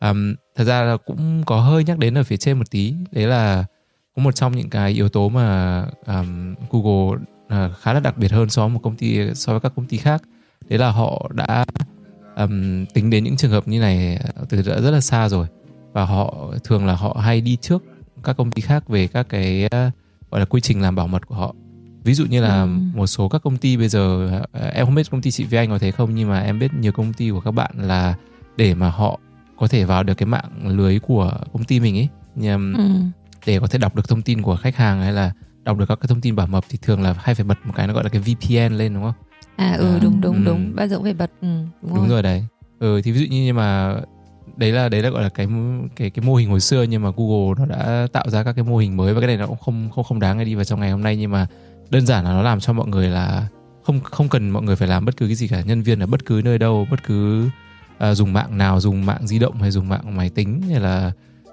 [0.00, 3.26] Ừm, thật ra là cũng có hơi nhắc đến ở phía trên một tí đấy
[3.26, 3.64] là
[4.20, 8.50] một trong những cái yếu tố mà ừm, Google à, khá là đặc biệt hơn
[8.50, 10.22] so với một công ty so với các công ty khác
[10.68, 11.64] đấy là họ đã
[12.36, 15.46] ừm, tính đến những trường hợp như này từ đã rất là xa rồi
[15.92, 17.82] và họ thường là họ hay đi trước
[18.24, 19.90] các công ty khác về các cái ờ,
[20.30, 21.54] gọi là quy trình làm bảo mật của họ
[22.04, 22.68] ví dụ như là Ừ.
[22.94, 25.58] một số các công ty bây giờ ờ, em không biết công ty chị Vi
[25.58, 28.14] Anh có thế không nhưng mà em biết nhiều công ty của các bạn là
[28.56, 29.18] để mà họ
[29.58, 32.90] có thể vào được cái mạng lưới của công ty mình ấy nhằm ừ.
[33.46, 35.32] Để có thể đọc được thông tin của khách hàng hay là
[35.64, 37.72] đọc được các cái thông tin bảo mật thì thường là hay phải bật một
[37.76, 39.14] cái nó gọi là cái VPN lên đúng không?
[39.56, 40.42] à ừ À, đúng đúng ừ.
[40.44, 41.48] đúng bao giờ cũng phải bật ừ,
[41.82, 42.08] đúng, Đúng rồi.
[42.08, 42.44] rồi đấy.
[42.78, 43.94] Ừ thì ví dụ như nhưng mà
[44.56, 45.46] đấy là đấy là gọi là cái
[45.96, 48.64] cái cái mô hình hồi xưa nhưng mà Google nó đã tạo ra các cái
[48.64, 50.64] mô hình mới và cái này nó cũng không không không đáng để đi vào
[50.64, 51.46] trong ngày hôm nay nhưng mà
[51.90, 53.46] đơn giản là nó làm cho mọi người là
[53.84, 56.06] không không cần mọi người phải làm bất cứ cái gì cả nhân viên ở
[56.06, 57.48] bất cứ nơi đâu bất cứ
[57.98, 61.12] à, dùng mạng nào dùng mạng di động hay dùng mạng máy tính hay là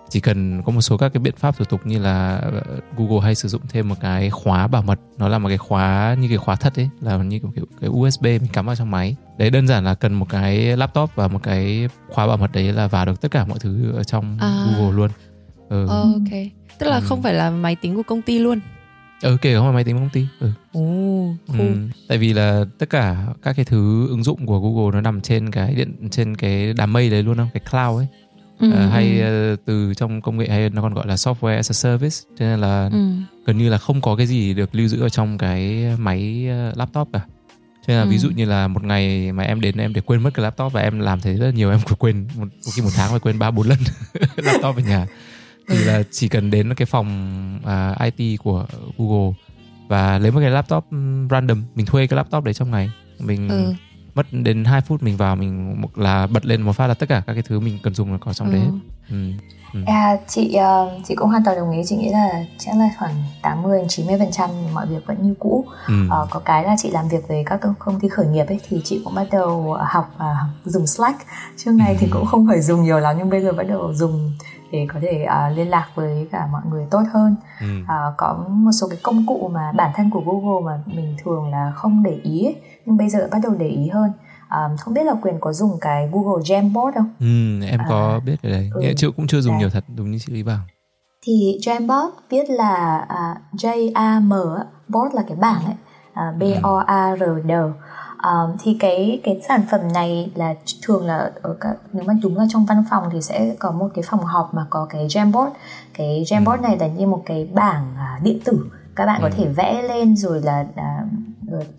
[0.09, 2.61] chỉ cần có một số các cái biện pháp thủ tục như là ờ,
[2.97, 6.15] Google hay sử dụng thêm một cái khóa bảo mật nó là một cái khóa
[6.19, 9.15] như cái khóa thật ấy là như kiểu, cái USB mình cắm vào trong máy
[9.37, 12.73] đấy đơn giản là cần một cái laptop và một cái khóa bảo mật đấy
[12.73, 14.63] là vào được tất cả mọi thứ ở trong À.
[14.65, 15.09] Google luôn
[15.69, 15.87] ừ.
[15.87, 16.39] Ờ, ok
[16.79, 17.01] tức là Ừ.
[17.05, 18.59] không phải là máy tính của công ty luôn
[19.21, 20.51] ừ kể không phải máy tính công ty ừ.
[20.73, 20.81] ồ
[21.47, 21.75] cool Ừ,
[22.07, 25.51] tại vì là tất cả các cái thứ ứng dụng của Google nó nằm trên
[25.51, 28.07] cái điện trên cái đám mây đấy luôn không cái cloud ấy
[28.59, 31.55] ừ, Ờ, hay ừ, ờ, từ trong công nghệ hay nó còn gọi là software
[31.55, 32.97] as a service cho nên là ừ.
[33.45, 36.73] gần như là không có cái gì được lưu giữ ở trong cái máy ờ,
[36.75, 37.19] laptop cả
[37.87, 38.09] cho nên là Ừ.
[38.09, 40.73] ví dụ như là một ngày mà em đến em để quên mất cái laptop
[40.73, 43.39] và em làm thế rất là nhiều em quên một khi một tháng phải quên
[43.39, 43.77] ba bốn lần
[44.35, 45.07] laptop ở nhà
[45.69, 47.07] thì là chỉ cần đến cái phòng
[47.65, 48.65] à, IT của
[48.97, 49.33] Google
[49.87, 50.85] và lấy một cái laptop
[51.31, 53.73] random mình thuê cái laptop đấy trong ngày mình ừ.
[54.17, 57.23] Mất đến 2 phút mình vào mình là bật lên một phát là tất cả
[57.27, 58.71] các cái thứ mình cần dùng là có trong đấy hết.
[59.09, 59.31] Ừ.
[59.73, 59.79] Ừ.
[59.85, 63.11] À, chị ờ, chị cũng hoàn toàn đồng ý chị nghĩ là chắc là khoảng
[63.41, 65.93] 80 đến 90 phần trăm mọi việc vẫn như cũ Ừ.
[66.09, 68.81] Ờ, có cái là chị làm việc với các công- ty khởi nghiệp ấy thì
[68.83, 71.19] chị cũng bắt đầu học à, dùng Slack
[71.57, 74.31] trước này thì cũng không phải dùng nhiều lắm nhưng bây giờ bắt đầu dùng
[74.71, 77.67] để có thể à, liên lạc với cả mọi người tốt hơn Ừ.
[77.87, 81.49] à, có một số cái công cụ mà bản thân của Google mà mình thường
[81.51, 82.55] là không để ý ấy,
[82.87, 84.11] nhưng bây giờ bắt đầu để ý hơn
[84.49, 88.19] à, không biết là quyền có dùng cái Google Jamboard không Ừ, em có À,
[88.25, 88.69] biết cái đấy.
[88.73, 88.81] ừ.
[88.81, 89.59] Nghĩa chưa cũng chưa dùng Đấy.
[89.59, 90.59] nhiều thật, đúng như chị Lý bảo.
[91.21, 94.29] thì Jamboard viết là à, J A M
[94.87, 95.75] board là cái bảng ấy
[96.13, 97.51] à, B O A R D
[98.17, 98.31] À,
[98.63, 102.45] thì cái cái sản phẩm này là thường là ở các nếu mà đúng là
[102.49, 105.49] trong văn phòng thì sẽ có một cái phòng họp mà có cái Jamboard
[105.93, 109.33] cái Jamboard này là như một cái bảng à, điện tử các bạn có Ừ.
[109.37, 111.05] thể vẽ lên rồi là à,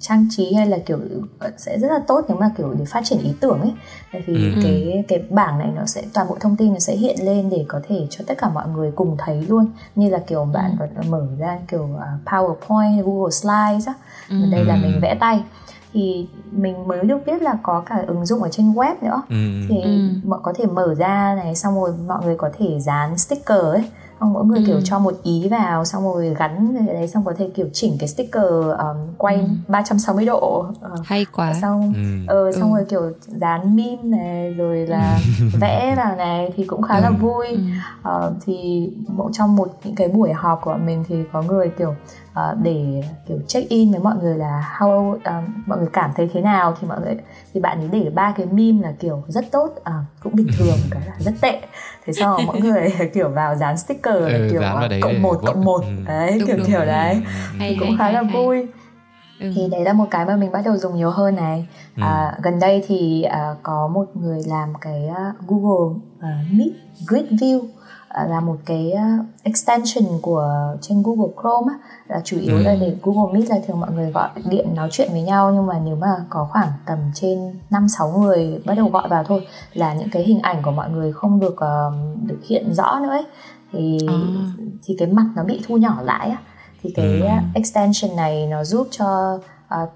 [0.00, 0.98] trang trí hay là kiểu
[1.38, 3.72] ờ, sẽ rất là tốt nếu mà kiểu để phát triển ý tưởng ấy
[4.12, 4.61] tại vì Ừ.
[4.62, 7.64] cái cái bảng này nó sẽ toàn bộ thông tin nó sẽ hiện lên để
[7.68, 10.87] có thể cho tất cả mọi người cùng thấy luôn như là kiểu bạn có
[10.96, 13.94] thể mở ra kiểu à, PowerPoint Google Slides á
[14.31, 14.37] Ừ.
[14.50, 14.78] Đây là Ừ.
[14.83, 15.42] mình vẽ tay
[15.92, 19.37] thì mình mới được biết là có cả ứng dụng ở trên web nữa Ừ.
[19.68, 19.90] thì Ừ.
[20.24, 23.85] mọi có thể mở ra này xong rồi mọi người có thể dán sticker ấy
[24.20, 24.64] xong mỗi người Ừ.
[24.66, 27.96] kiểu cho một ý vào xong rồi gắn cái đấy xong có thể kiểu chỉnh
[28.00, 28.42] cái sticker
[28.78, 29.42] um, quay Ừ.
[29.68, 32.02] 360 độ Ờ, hay quá xong Ừ.
[32.26, 32.76] ờ, xong Ừ.
[32.76, 35.20] rồi kiểu dán meme này rồi là
[35.61, 37.14] vẽ vào này thì cũng khá là Ừ.
[37.20, 37.59] vui ừ.
[38.02, 38.88] Ờ, thì
[39.33, 41.94] trong một những cái buổi họp của mình thì có người kiểu
[42.35, 46.31] ờ, để kiểu check in với mọi người là how ờ, mọi người cảm thấy
[46.33, 47.17] thế nào thì mọi người
[47.55, 50.79] thì bạn ấy để ba cái meme là kiểu rất tốt ờ, cũng bình thường
[50.91, 51.61] cái là rất tệ
[52.05, 55.41] thế sau mọi người kiểu vào dán sticker Ừ, kiểu dán vào đấy cộng một
[55.47, 56.05] cộng một Ừ.
[56.07, 56.87] đấy Đúng, kiểu đúng, kiểu đúng.
[56.87, 57.23] đấy
[57.59, 58.33] Hay, thì cũng hay, khá hay, là hay.
[58.33, 58.67] vui
[59.41, 59.53] Ừ.
[59.55, 62.03] thì đấy là một cái mà mình bắt đầu dùng nhiều hơn này Ừ.
[62.03, 66.71] à, gần đây thì à, có một người làm cái à, Google à, Meet
[67.09, 67.61] Grid View
[68.14, 72.62] là một cái à, extension của trên Google Chrome á, là chủ yếu Ừ.
[72.62, 75.66] là để Google Meet là thường mọi người gọi điện nói chuyện với nhau nhưng
[75.66, 79.47] mà nếu mà có khoảng tầm trên 5 6 người bắt đầu gọi vào thôi
[79.75, 81.92] là những cái hình ảnh của mọi người không được ờ,
[82.23, 83.25] được hiện rõ nữa ấy.
[83.73, 84.14] thì À.
[84.85, 86.37] thì cái mặt nó bị thu nhỏ lại á
[86.83, 87.27] thì cái Ừ.
[87.27, 89.38] uh, extension này nó giúp cho
[89.83, 89.88] uh,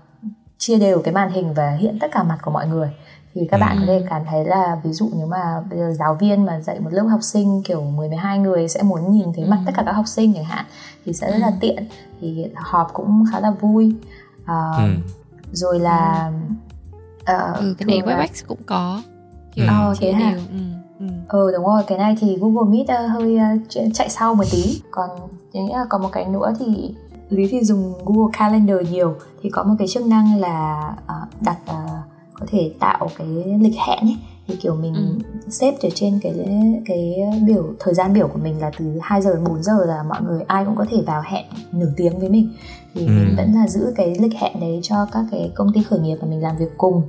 [0.58, 2.90] chia đều cái màn hình và hiện tất cả mặt của mọi người
[3.34, 3.86] thì các bạn có Ừ.
[3.86, 6.90] thể cảm thấy là ví dụ nếu mà bây giờ giáo viên mà dạy một
[6.92, 9.62] lớp học sinh kiểu 10 12 người sẽ muốn nhìn thấy mặt Ừ.
[9.66, 10.64] tất cả các học sinh chẳng hạn
[11.04, 11.52] thì sẽ rất là Ừ.
[11.60, 11.84] tiện
[12.20, 13.94] thì họp cũng khá là vui
[14.46, 14.88] Ờ, Ừ.
[15.52, 16.32] rồi là
[17.24, 19.02] ờ, ừ, cái này là- WebEx cũng có
[19.54, 19.94] kiểu Ừ.
[20.00, 20.30] Thế hả?
[20.30, 20.56] đều ừ,
[21.00, 21.06] ừ.
[21.28, 23.34] Ừ đúng rồi, cái này thì Google Meet ờ, hơi
[23.68, 25.10] ch- chạy sau một tí Còn
[25.52, 26.94] là còn một cái nữa thì
[27.28, 31.56] Lý thì dùng Google Calendar nhiều Thì có một cái chức năng là ờ, đặt
[31.66, 31.74] ờ,
[32.42, 33.26] có thể tạo cái
[33.60, 34.16] lịch hẹn ấy
[34.48, 35.24] thì kiểu mình Ừ.
[35.50, 36.34] xếp ở trên cái
[36.86, 40.02] cái biểu thời gian biểu của mình là từ 2 giờ đến 4 giờ là
[40.02, 42.48] mọi người ai cũng có thể vào hẹn nửa tiếng với mình
[42.94, 43.10] thì Ừ.
[43.12, 46.16] mình vẫn là giữ cái lịch hẹn đấy cho các cái công ty khởi nghiệp
[46.22, 47.02] mà mình làm việc cùng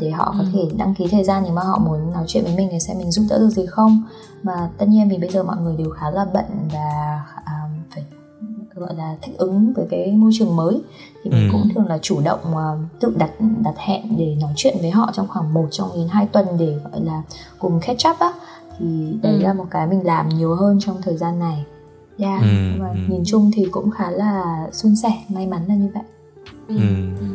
[0.00, 0.46] để họ có Ừ.
[0.52, 2.98] thể đăng ký thời gian nếu mà họ muốn nói chuyện với mình thì xem
[2.98, 4.02] mình giúp đỡ được gì không
[4.42, 7.52] mà tất nhiên vì bây giờ mọi người đều khá là bận và à,
[8.76, 10.80] gọi là thích ứng với cái môi trường mới
[11.24, 11.52] thì mình Ừ.
[11.52, 12.64] cũng thường là chủ động à,
[13.00, 13.30] tự đặt
[13.64, 16.74] đặt hẹn để nói chuyện với họ trong khoảng 1 trong đến 2 tuần để
[16.92, 17.22] gọi là
[17.58, 18.32] cùng catch up á
[18.78, 18.86] thì
[19.22, 19.38] đấy Ừ.
[19.38, 21.64] là một cái mình làm nhiều hơn trong thời gian này
[22.18, 22.42] yeah.
[22.42, 22.48] Ừ,
[22.80, 22.96] và ừ.
[23.08, 26.02] nhìn chung thì cũng khá là suôn sẻ may mắn là như vậy
[26.68, 26.76] Ừ.
[27.20, 27.26] Ừ.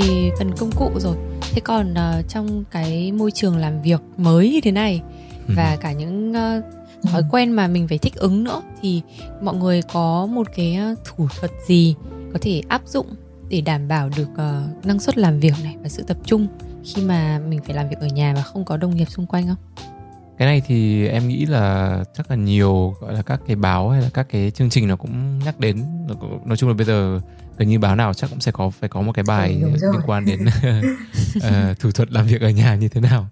[0.00, 1.16] về phần công cụ rồi
[1.54, 5.02] thế còn ờ, trong cái môi trường làm việc mới như thế này
[5.48, 5.54] Ừ.
[5.56, 6.62] và cả những ờ,
[7.02, 9.02] thói quen mà mình phải thích ứng nữa thì
[9.42, 11.94] mọi người có một cái ờ, thủ thuật gì
[12.32, 13.06] có thể áp dụng
[13.48, 16.46] để đảm bảo được ờ, năng suất làm việc này và sự tập trung
[16.84, 19.46] khi mà mình phải làm việc ở nhà và không có đồng nghiệp xung quanh
[19.46, 19.56] không?
[20.38, 24.02] cái này thì em nghĩ là chắc là nhiều gọi là các cái báo hay
[24.02, 25.84] là các cái chương trình nó cũng nhắc đến
[26.44, 27.20] nói chung là bây giờ
[27.58, 30.00] gần như báo nào chắc cũng sẽ có phải có một cái bài Ừ, liên
[30.06, 30.44] quan đến
[31.40, 33.28] ờ, thủ thuật làm việc ở nhà như thế nào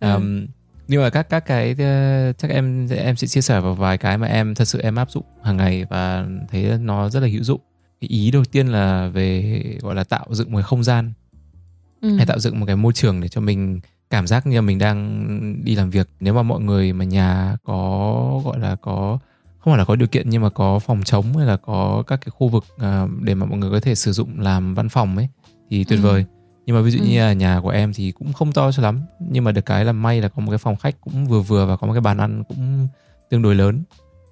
[0.00, 0.14] Ừ.
[0.14, 0.46] um,
[0.88, 4.18] nhưng mà các các cái ờ, chắc em em sẽ chia sẻ vào vài cái
[4.18, 7.42] mà em thật sự em áp dụng hàng ngày và thấy nó rất là hữu
[7.42, 7.60] dụng
[8.00, 11.12] cái ý đầu tiên là về gọi là tạo dựng một cái không gian
[12.02, 12.16] Ừ.
[12.16, 14.78] hay tạo dựng một cái môi trường để cho mình cảm giác như là mình
[14.78, 19.18] đang đi làm việc nếu mà mọi người mà nhà có gọi là có
[19.68, 22.20] không phải là có điều kiện nhưng mà có phòng trống hay là có các
[22.24, 25.16] cái khu vực à, để mà mọi người có thể sử dụng làm văn phòng
[25.16, 25.28] ấy
[25.70, 26.02] thì tuyệt Ừ.
[26.02, 26.24] vời
[26.66, 27.04] nhưng mà ví dụ Ừ.
[27.06, 29.84] như là nhà của em thì cũng không to cho lắm nhưng mà được cái
[29.84, 32.00] là may là có một cái phòng khách cũng vừa vừa và có một cái
[32.00, 32.88] bàn ăn cũng
[33.30, 33.82] tương đối lớn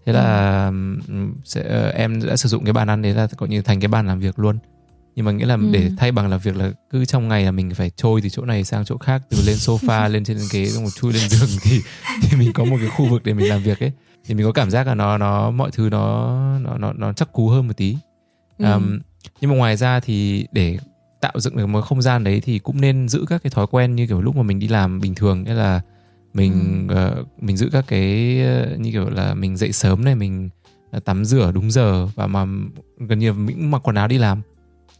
[0.07, 3.49] thế là ừm, sẽ ờ, em đã sử dụng cái bàn ăn đấy là coi
[3.49, 4.59] như thành cái bàn làm việc luôn
[5.16, 5.68] nhưng mà nghĩa là Ừ.
[5.72, 8.44] để thay bằng là việc là cứ trong ngày là mình phải trôi từ chỗ
[8.44, 11.49] này sang chỗ khác từ lên sofa lên trên ghế xong rồi chui lên giường
[11.62, 11.81] thì
[12.22, 13.92] thì mình có một cái khu vực để mình làm việc ấy
[14.26, 17.32] thì mình có cảm giác là nó nó mọi thứ nó nó nó, nó chắc
[17.32, 17.96] cú hơn một tí
[18.58, 18.72] Ừ.
[18.72, 18.98] um,
[19.40, 20.78] nhưng mà ngoài ra thì để
[21.20, 23.94] tạo dựng được một không gian đấy thì cũng nên giữ các cái thói quen
[23.96, 25.80] như kiểu lúc mà mình đi làm bình thường nghĩa là
[26.34, 30.48] mình ờ, mình giữ các cái ờ, như kiểu là mình dậy sớm này mình
[30.90, 32.46] ờ, tắm rửa đúng giờ và mà
[33.08, 34.42] gần như mình mặc quần áo đi làm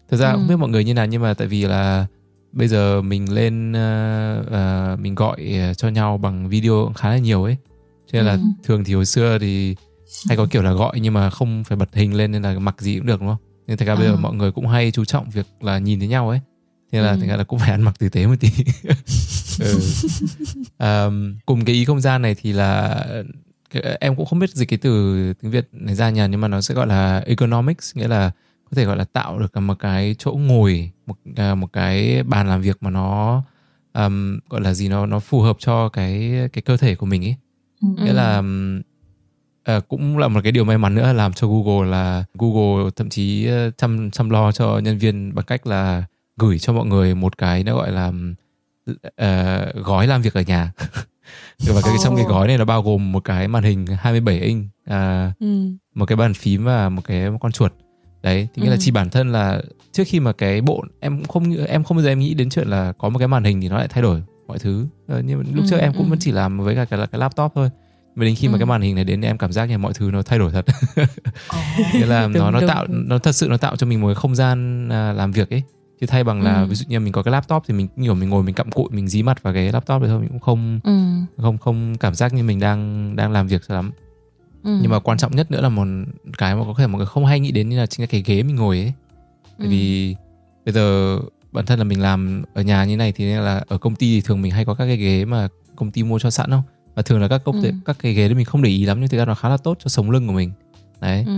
[0.09, 0.37] thực ra Ừ.
[0.37, 2.07] không biết mọi người như nào nhưng mà tại vì là
[2.53, 5.41] bây giờ mình lên ờ, ờ, mình gọi
[5.77, 7.57] cho nhau bằng video khá là nhiều ấy
[8.17, 8.39] nên là Ừ.
[8.63, 9.77] thường thì hồi xưa thì
[10.29, 12.81] hay có kiểu là gọi nhưng mà không phải bật hình lên nên là mặc
[12.81, 14.21] gì cũng được đúng không nên thật ra bây giờ À.
[14.21, 16.41] mọi người cũng hay chú trọng việc là nhìn thấy nhau ấy
[16.93, 17.17] thế là Ừ.
[17.21, 18.49] thành ra là cũng phải ăn mặc tử tế một tí
[19.61, 19.81] ừ.
[20.77, 23.05] Ờm, cùng cái ý không gian này thì là
[24.01, 26.61] em cũng không biết dịch cái từ tiếng Việt này ra nhỉ nhưng mà nó
[26.61, 28.31] sẽ gọi là ergonomics nghĩa là
[28.65, 32.49] có thể gọi là tạo được một cái chỗ ngồi một à, một cái bàn
[32.49, 33.43] làm việc mà nó
[33.93, 37.25] ờm, gọi là gì nó nó phù hợp cho cái cái cơ thể của mình
[37.25, 37.35] ấy
[37.83, 37.89] Ừ.
[38.05, 38.83] nghĩa là ừm,
[39.65, 43.09] ờ, cũng là một cái điều may mắn nữa làm cho Google là Google thậm
[43.09, 46.05] chí ờ, chăm chăm lo cho nhân viên bằng cách là
[46.37, 48.13] gửi cho mọi người một cái nó gọi là
[49.17, 50.73] ờ, gói làm việc ở nhà
[51.67, 54.67] và cái trong cái gói này nó bao gồm một cái màn hình 27 inch
[54.85, 55.71] à, Ừ.
[55.95, 57.73] một cái bàn phím và một cái con chuột
[58.23, 58.81] đấy thì nghĩa là Ừ.
[58.81, 59.63] chỉ bản thân là
[59.93, 62.51] trước khi mà cái bộ em cũng không em không bao giờ em nghĩ đến
[62.51, 64.87] chuyện là có một cái màn hình thì nó lại thay đổi mọi thứ
[65.19, 66.11] uh, nhưng lúc Ừ, trước em cũng ừ.
[66.11, 67.71] vẫn chỉ làm với cả cái, cái laptop thôi
[68.17, 68.59] và đến khi mà Ừ.
[68.59, 70.65] cái màn hình này đến em cảm giác như mọi thứ nó thay đổi thật
[71.93, 74.07] nghĩa là nó Đúng, nó đúng, tạo nó thật sự nó tạo cho mình một
[74.09, 75.63] cái không gian à, làm việc ấy
[76.01, 76.67] chứ thay bằng là Ừ.
[76.67, 78.89] ví dụ như mình có cái laptop thì mình nhiều mình ngồi mình cặm cụi
[78.91, 81.01] mình dí mặt vào cái laptop đấy thôi mình cũng không ừ,
[81.43, 83.91] không không cảm giác như mình đang đang làm việc lắm
[84.65, 84.79] ừ.
[84.83, 85.85] nhưng mà quan trọng nhất nữa là một
[86.39, 88.23] cái mà có thể mọi người không hay nghĩ đến như là chính là cái
[88.27, 88.93] ghế mình ngồi ấy
[89.59, 89.71] bởi Ừ.
[89.71, 90.17] vì
[90.65, 91.19] bây giờ
[91.57, 94.15] bản thân là mình làm ở nhà như này thì nên là ở công ty
[94.15, 96.63] thì thường mình hay có các cái ghế mà công ty mua cho sẵn không
[96.95, 97.75] và thường là các công ty, Ừ.
[97.85, 99.57] các cái ghế đấy mình không để ý lắm nhưng thực ra nó khá là
[99.57, 100.51] tốt cho sống lưng của mình
[101.01, 101.33] đấy ừ.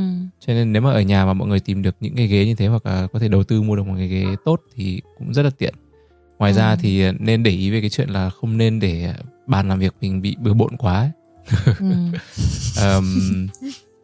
[0.46, 2.54] cho nên nếu mà ở nhà mà mọi người tìm được những cái ghế như
[2.54, 5.33] thế hoặc là có thể đầu tư mua được một cái ghế tốt thì cũng
[5.35, 5.74] rất là tiện
[6.38, 6.76] ngoài ra Ừ.
[6.81, 9.14] thì nên để ý về cái chuyện là không nên để
[9.46, 11.11] bàn làm việc mình bị bừa bộn quá ấy.
[11.81, 11.87] ừ.
[12.81, 13.46] Ờm,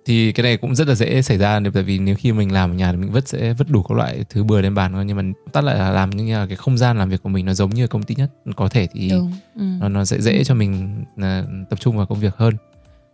[0.07, 2.71] thì cái này cũng rất là dễ xảy ra tại vì nếu khi mình làm
[2.71, 5.05] ở nhà thì mình vứt sẽ vứt đủ các loại thứ bừa lên bàn thôi
[5.05, 7.47] nhưng mà tắt lại là làm như là cái không gian làm việc của mình
[7.47, 9.63] nó giống như ở công ty nhất có thể thì đúng ừ.
[9.81, 12.55] nó nó sẽ dễ cho mình là tập trung vào công việc hơn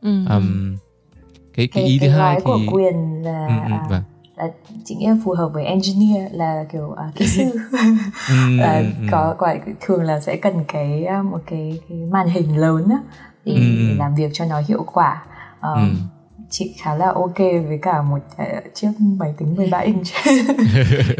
[0.03, 0.25] Ừ.
[0.27, 0.77] Ờm,
[1.55, 4.03] cái cái ý thứ cái hai gói thì của quyền là, Ừ, ừ, à, vâng.
[4.37, 4.49] là
[4.89, 7.45] nghĩ là phù hợp với engineer là kiểu à, kỹ sư
[8.29, 9.07] Ừm, là ừm, ừm.
[9.11, 12.99] có quả thường là sẽ cần cái à, một cái, cái màn hình lớn á
[13.45, 13.89] để, Ừ, ừ.
[13.89, 15.23] để làm việc cho nó hiệu quả
[15.61, 15.81] Ờ, Ừ.
[16.51, 20.07] chị khá là ok với cả một uh, chiếc máy tính 13 inch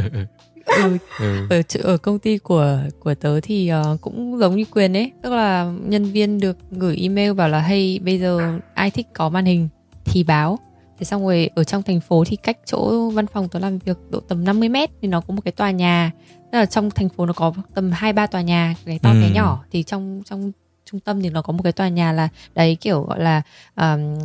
[0.67, 0.99] ừ.
[1.21, 1.47] Ừ.
[1.51, 5.31] ở ở công ty của của tớ thì ờ, cũng giống như quyền ấy tức
[5.33, 9.45] là nhân viên được gửi email bảo là hey bây giờ ai thích có màn
[9.45, 9.69] hình
[10.05, 10.59] thì báo
[10.99, 13.99] thế xong rồi ở trong thành phố thì cách chỗ văn phòng tớ làm việc
[14.11, 16.11] độ tầm 50 mét thì nó có một cái tòa nhà
[16.53, 19.29] tức là trong thành phố nó có tầm hai ba tòa nhà cái to cái
[19.31, 19.35] Ừ.
[19.35, 20.53] nhỏ thì trong trong
[20.91, 23.43] trung tâm thì nó có một cái tòa nhà là đấy kiểu gọi là
[23.77, 24.19] um,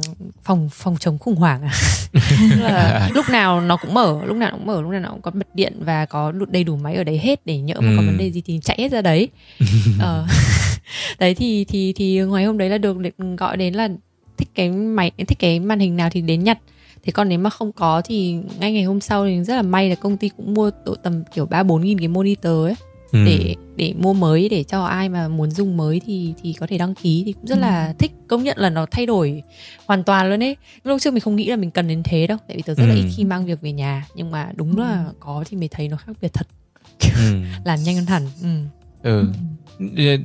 [0.44, 1.72] phòng phòng chống khủng hoảng à
[2.60, 5.22] là lúc nào nó cũng mở lúc nào nó cũng mở lúc nào nó cũng
[5.22, 8.02] có bật điện và có đầy đủ máy ở đấy hết để nhỡ mà có
[8.02, 8.06] Ừ.
[8.06, 9.30] vấn đề gì thì chạy hết ra đấy
[10.00, 10.26] ờ.
[11.20, 13.90] đấy thì thì thì ngoài hôm đấy là được được gọi đến là
[14.38, 16.58] thích cái máy thích cái màn hình nào thì đến nhặt
[17.04, 19.90] thế còn nếu mà không có thì ngay ngày hôm sau thì rất là may
[19.90, 22.76] là công ty cũng mua độ tầm kiểu ba bốn nghìn cái monitor ấy
[23.12, 23.26] Ừ.
[23.26, 26.78] để để mua mới để cho ai mà muốn dùng mới thì thì có thể
[26.78, 27.24] đăng ký.
[27.26, 28.12] Thì cũng rất là thích.
[28.28, 29.44] Công nhận là nó thay đổi
[29.86, 30.56] hoàn toàn luôn ấy.
[30.84, 32.38] Lúc trước mình không nghĩ là mình cần đến thế đâu.
[32.48, 33.00] Tại vì tớ rất là Ừ.
[33.00, 34.06] ít khi mang việc về nhà.
[34.16, 36.48] Nhưng mà đúng là có thì mới thấy nó khác biệt thật.
[37.16, 37.36] Ừ.
[37.66, 38.24] làm nhanh hơn hẳn.
[38.44, 38.50] Ừ.
[39.04, 39.26] ừ.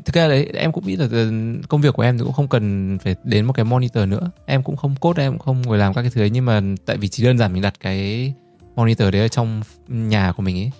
[0.04, 1.30] thực ra đấy em cũng nghĩ là ờ,
[1.68, 4.30] công việc của em thì cũng không cần phải đến một cái monitor nữa.
[4.46, 6.30] Em cũng không code em cũng không ngồi làm các cái thứ ấy.
[6.30, 8.32] Nhưng mà tại vì chỉ đơn giản mình đặt cái
[8.76, 10.70] monitor đấy ở trong nhà của mình ấy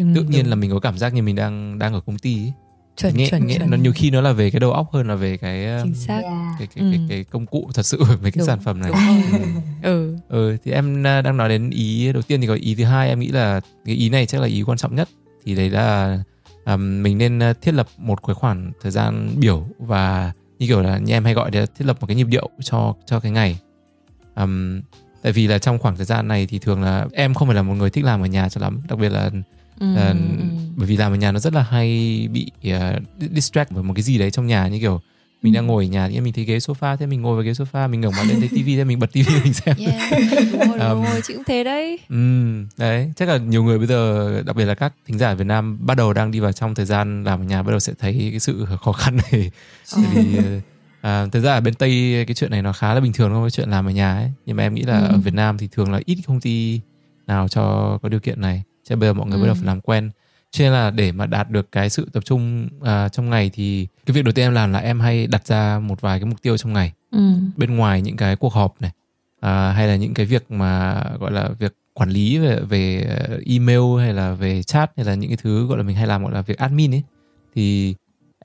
[0.00, 0.50] Đúng, tự nhiên đúng.
[0.50, 2.52] là mình có cảm giác như mình đang đang ở công ty ấy.
[2.96, 5.08] chuẩn nghe, chuẩn nghe, chuẩn nó nhiều khi nó là về cái đầu óc hơn
[5.08, 6.58] là về cái um, chính xác yeah.
[6.58, 6.90] cái, cái, Ừ.
[6.90, 9.62] cái, cái công cụ thật sự về cái Đúng, sản phẩm này đúng rồi.
[9.82, 12.84] ừ ừ thì em à, đang nói đến ý đầu tiên thì có ý thứ
[12.84, 15.08] hai em nghĩ là cái ý này chắc là ý quan trọng nhất
[15.44, 16.18] thì đấy là
[16.64, 20.80] à, mình nên à, thiết lập một cái khoảng thời gian biểu và như kiểu
[20.82, 23.32] là như em hay gọi là thiết lập một cái nhịp điệu cho cho cái
[23.32, 23.58] ngày
[24.34, 24.82] Ừm,
[25.22, 27.62] tại vì là trong khoảng thời gian này thì thường là em không phải là
[27.62, 29.30] một người thích làm ở nhà cho lắm đặc biệt là
[29.80, 30.14] ừ, Ờ, ừ.
[30.76, 31.88] bởi vì làm ở nhà nó rất là hay
[32.32, 33.02] bị uh,
[33.34, 35.00] distract bởi một cái gì đấy trong nhà như kiểu
[35.42, 37.52] mình đang ngồi ở nhà thì mình thấy ghế sofa thế mình ngồi vào ghế
[37.52, 39.76] sofa mình ngẩng mặt lên thấy tivi thế mình bật tivi mình xem.
[39.78, 40.12] Yeah,
[40.52, 41.98] đúng rồi, đúng Um, rồi, chị cũng thế đấy.
[42.08, 45.46] Ừm, đấy chắc là nhiều người bây giờ đặc biệt là các thính giả Việt
[45.46, 47.92] Nam bắt đầu đang đi vào trong thời gian làm ở nhà bắt đầu sẽ
[47.98, 49.50] thấy cái sự khó khăn này.
[49.96, 50.38] Tại vì
[51.00, 53.44] à, thực ra ở bên Tây cái chuyện này nó khá là bình thường thôi
[53.46, 54.30] cái chuyện làm ở nhà ấy.
[54.46, 55.06] Nhưng mà em nghĩ là Ừ.
[55.08, 56.80] ở Việt Nam thì thường là ít công ty
[57.26, 59.58] nào cho có điều kiện này cho bây giờ mọi người bắt đầu Ừ.
[59.58, 60.10] phải làm quen
[60.50, 63.88] cho nên là để mà đạt được cái sự tập trung à, trong ngày thì
[64.06, 66.42] cái việc đầu tiên em làm là em hay đặt ra một vài cái mục
[66.42, 67.32] tiêu trong ngày ừ.
[67.56, 68.90] bên ngoài những cái cuộc họp này
[69.40, 73.06] à, hay là những cái việc mà gọi là việc quản lý về về
[73.46, 76.22] email hay là về chat hay là những cái thứ gọi là mình hay làm
[76.22, 77.02] gọi là việc admin ấy
[77.54, 77.94] thì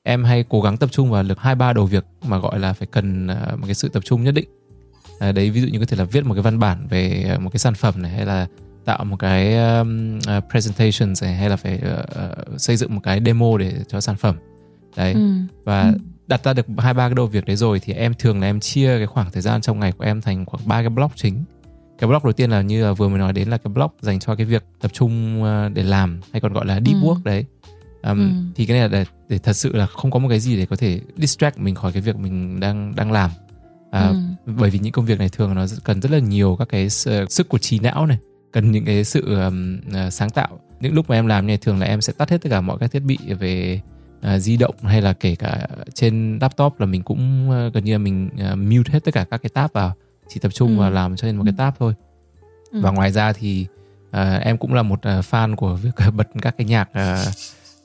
[0.03, 2.73] em hay cố gắng tập trung vào được hai ba đầu việc mà gọi là
[2.73, 4.49] phải cần ờ, một cái sự tập trung nhất định
[5.19, 7.49] à, đấy ví dụ như có thể là viết một cái văn bản về một
[7.49, 8.47] cái sản phẩm này hay là
[8.85, 11.99] tạo một cái um, uh, presentation này hay là phải uh,
[12.53, 14.35] uh, xây dựng một cái demo để cho sản phẩm
[14.97, 15.31] đấy Ừ.
[15.63, 15.93] và
[16.27, 18.59] đặt ra được hai ba cái đầu việc đấy rồi thì em thường là em
[18.59, 21.43] chia cái khoảng thời gian trong ngày của em thành khoảng ba cái block chính
[21.99, 24.19] cái block đầu tiên là như là vừa mới nói đến là cái block dành
[24.19, 27.07] cho cái việc tập trung ờ, để làm hay còn gọi là deep Ừ.
[27.07, 27.45] work đấy
[28.03, 28.29] um, Ừ.
[28.55, 30.65] thì cái này là để, để thật sự là không có một cái gì để
[30.65, 33.31] có thể distract mình khỏi cái việc mình đang đang làm
[33.91, 34.15] à, Ừ.
[34.57, 36.89] bởi vì những công việc này thường nó cần rất là nhiều các cái
[37.29, 38.17] sức của trí não này
[38.55, 40.59] cần những cái sự um, uh, sáng tạo.
[40.79, 42.77] Những lúc mà em làm này thường là em sẽ tắt hết tất cả mọi
[42.79, 43.81] các thiết bị về
[44.19, 47.91] uh, di động hay là kể cả trên laptop là mình cũng uh, gần như
[47.91, 49.93] là mình uh, mute hết tất cả các cái tab vào.
[50.27, 50.79] Chỉ tập trung Ừ.
[50.79, 51.93] vào làm cho nên một cái tab thôi.
[52.71, 52.79] Ừ.
[52.81, 53.67] và ngoài ra thì
[54.09, 57.27] uh, em cũng là một uh, fan của việc bật các cái nhạc uh,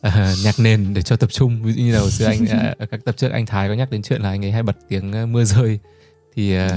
[0.07, 0.15] uh,
[0.45, 1.63] nhạc nền để cho tập trung.
[1.63, 3.91] Ví dụ như là hồi xưa anh uh, các tập trước anh Thái có nhắc
[3.91, 5.79] đến chuyện là anh ấy hay bật tiếng uh, mưa rơi.
[6.35, 6.71] Thì uh,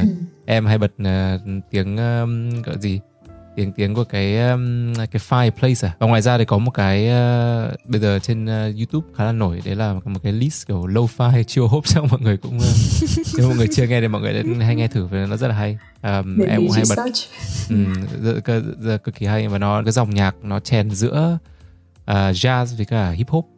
[0.46, 1.42] em hay bật uh,
[1.72, 3.00] tiếng um, gọi gì
[3.56, 5.96] tiếng tiếng của cái um, cái fireplace à?
[6.00, 9.32] Và ngoài ra thì có một cái uh, bây giờ trên uh, YouTube khá là
[9.32, 12.64] nổi đấy là một cái list kiểu lo-fi chill hop xong mọi người cũng uh,
[13.38, 15.56] nếu mọi người chưa nghe thì mọi người hay nghe thử vì nó rất là
[15.56, 15.78] hay.
[16.04, 17.04] Um, em cũng hay bật
[17.70, 17.94] um,
[19.04, 21.38] cực kỳ hay và nó cái dòng nhạc nó chèn giữa
[22.12, 23.53] uh, jazz với cả hip hop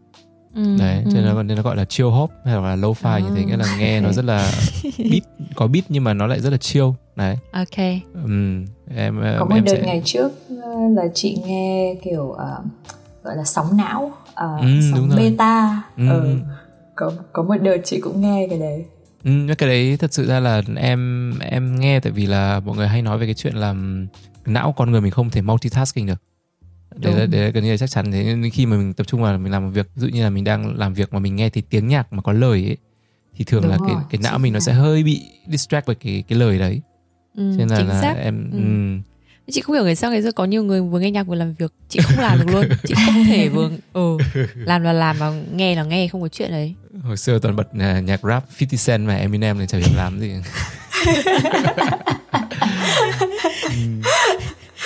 [0.55, 1.11] Ừ, đấy ừ.
[1.13, 3.45] cho nên nó, nên nó gọi là chill hop hay là lo-fi oh, như thế
[3.45, 4.51] nghĩa là nghe nó rất là
[4.83, 5.23] beat
[5.55, 6.85] có beat nhưng mà nó lại rất là chill
[7.15, 7.77] đấy ok
[8.13, 8.29] ừ,
[8.95, 9.81] em có một em đợt sẽ...
[9.85, 10.31] ngày trước
[10.95, 12.65] là chị nghe kiểu uh,
[13.23, 16.09] gọi là sóng não uh, ừ, sóng beta ừ.
[16.09, 16.35] ừ.
[16.95, 18.85] có có một đợt chị cũng nghe cái đấy
[19.25, 22.87] Ừ, cái đấy thật sự ra là em em nghe tại vì là mọi người
[22.87, 23.75] hay nói về cái chuyện là
[24.45, 26.21] não con người mình không thể multitasking được
[26.97, 28.11] đấy là, đấy là gần như là chắc chắn.
[28.11, 30.23] Thế nên khi mà mình tập trung vào mình làm một việc ví dụ như
[30.23, 32.77] là mình đang làm việc mà mình nghe thấy tiếng nhạc mà có lời ấy
[33.37, 35.95] thì thường Đúng là rồi, cái cái não mình nó sẽ hơi bị distract bởi
[35.95, 36.81] cái cái lời đấy.
[37.37, 38.57] Ừ, cho nên là, là em ừ.
[38.57, 39.01] Um,
[39.51, 41.53] chị không hiểu ngày sao ngày xưa có nhiều người vừa nghe nhạc vừa làm
[41.53, 42.65] việc chị không làm được luôn.
[42.87, 44.17] Chị không thể vừa ừ,
[44.55, 46.75] làm là làm và nghe là nghe không có chuyện đấy.
[47.03, 50.19] Hồi xưa toàn bật uh, nhạc rap 50 Cent và Eminem nên chả hiểu làm
[50.19, 50.31] gì.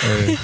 [0.02, 0.36] Ừ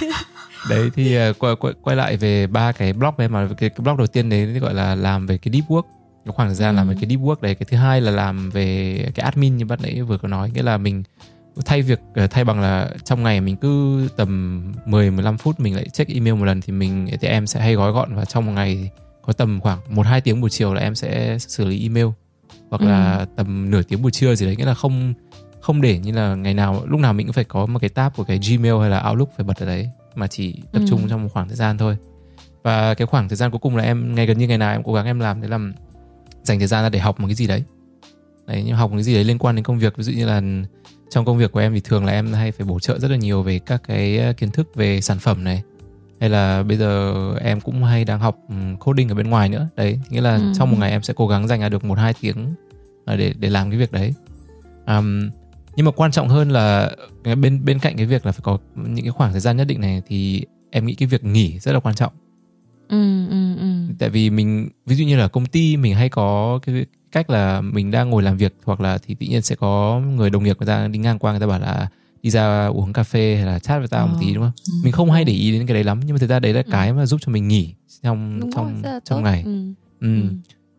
[0.69, 3.79] đấy thì uh, quay, quay, quay lại về ba cái blog này mà cái, cái
[3.85, 5.83] blog đầu tiên đấy gọi là làm về cái deep work.
[6.25, 6.77] Cái khoảng thời gian ừ.
[6.77, 9.65] làm về cái deep work đấy cái thứ hai là làm về cái admin như
[9.65, 10.51] bác nãy vừa có nói.
[10.55, 11.03] Nghĩa là mình
[11.65, 15.75] thay việc ờ, thay bằng là trong ngày mình cứ tầm 10 15 phút mình
[15.75, 18.47] lại check email một lần thì mình thì em sẽ hay gói gọn và trong
[18.47, 18.91] một ngày
[19.23, 22.07] có tầm khoảng 1 2 tiếng buổi chiều là em sẽ xử lý email.
[22.71, 22.87] Hoặc ừ.
[22.87, 24.57] là tầm nửa tiếng buổi trưa gì đấy.
[24.57, 25.15] Nghĩa là không
[25.61, 28.13] không để như là ngày nào lúc nào mình cũng phải có một cái tab
[28.17, 31.07] của cái Gmail hay là Outlook phải bật ở đấy mà chỉ tập trung ừ.
[31.11, 31.97] trong một khoảng thời gian thôi.
[32.63, 34.83] Và cái khoảng thời gian cuối cùng là em ngày gần như ngày nào em
[34.83, 35.75] cố gắng em làm để làm
[36.43, 37.65] dành thời gian ra để học một cái gì đấy.
[38.47, 39.97] Đấy nhưng học một cái gì đấy liên quan đến công việc.
[39.97, 40.43] Ví dụ như là
[41.11, 43.17] trong công việc của em thì thường là em hay phải bổ trợ rất là
[43.17, 45.63] nhiều về các cái ờ, kiến thức về sản phẩm này.
[46.21, 49.69] Hay là bây giờ em cũng hay đang học ừ, coding ở bên ngoài nữa.
[49.77, 50.53] Đấy nghĩa là ừ.
[50.59, 52.55] trong một ngày em sẽ cố gắng dành ra được một hai tiếng
[53.05, 54.15] ờ, để để làm cái việc đấy.
[54.87, 55.31] Um,
[55.77, 56.91] nhưng mà quan trọng hơn là
[57.25, 59.81] bên bên cạnh cái việc là phải có những cái khoảng thời gian nhất định
[59.81, 62.13] này thì em nghĩ cái việc nghỉ rất là quan trọng
[62.89, 63.67] ừ, ừ, ừ.
[63.99, 67.61] tại vì mình ví dụ như là công ty mình hay có cái cách là
[67.61, 70.57] mình đang ngồi làm việc hoặc là thì tự nhiên sẽ có người đồng nghiệp
[70.59, 71.89] người ta đi ngang qua người ta bảo là
[72.23, 74.07] đi ra uống cà phê hay là chat với tao ờ.
[74.07, 74.53] một tí đúng không?
[74.69, 74.73] Ừ.
[74.85, 76.63] Mình không hay để ý đến cái đấy lắm nhưng mà thực ra đấy là
[76.67, 76.71] ừ.
[76.71, 79.43] cái mà giúp cho mình nghỉ trong đúng trong rồi, trong ngày.
[79.47, 79.73] Ừ.
[80.01, 80.21] Ừ.
[80.21, 80.29] ừ.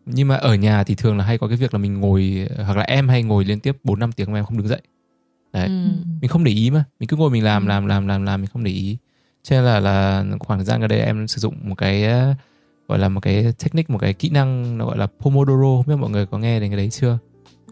[0.08, 2.78] Nhưng mà ở nhà thì thường là hay có cái việc là mình ngồi hoặc
[2.78, 4.82] là em hay ngồi liên tiếp 4 5 tiếng mà em không đứng dậy.
[5.54, 5.68] Đấy.
[5.68, 5.88] Ừ.
[6.22, 7.70] Mình không để ý mà, mình cứ ngồi mình làm ừ.
[7.70, 8.98] làm làm làm làm mình không để ý.
[9.44, 12.04] Cho nên là là khoảng thời gian gần đây em sử dụng một cái
[12.88, 15.96] gọi là một cái technique một cái kỹ năng nó gọi là Pomodoro không biết
[15.96, 17.18] mọi người có nghe đến cái đấy chưa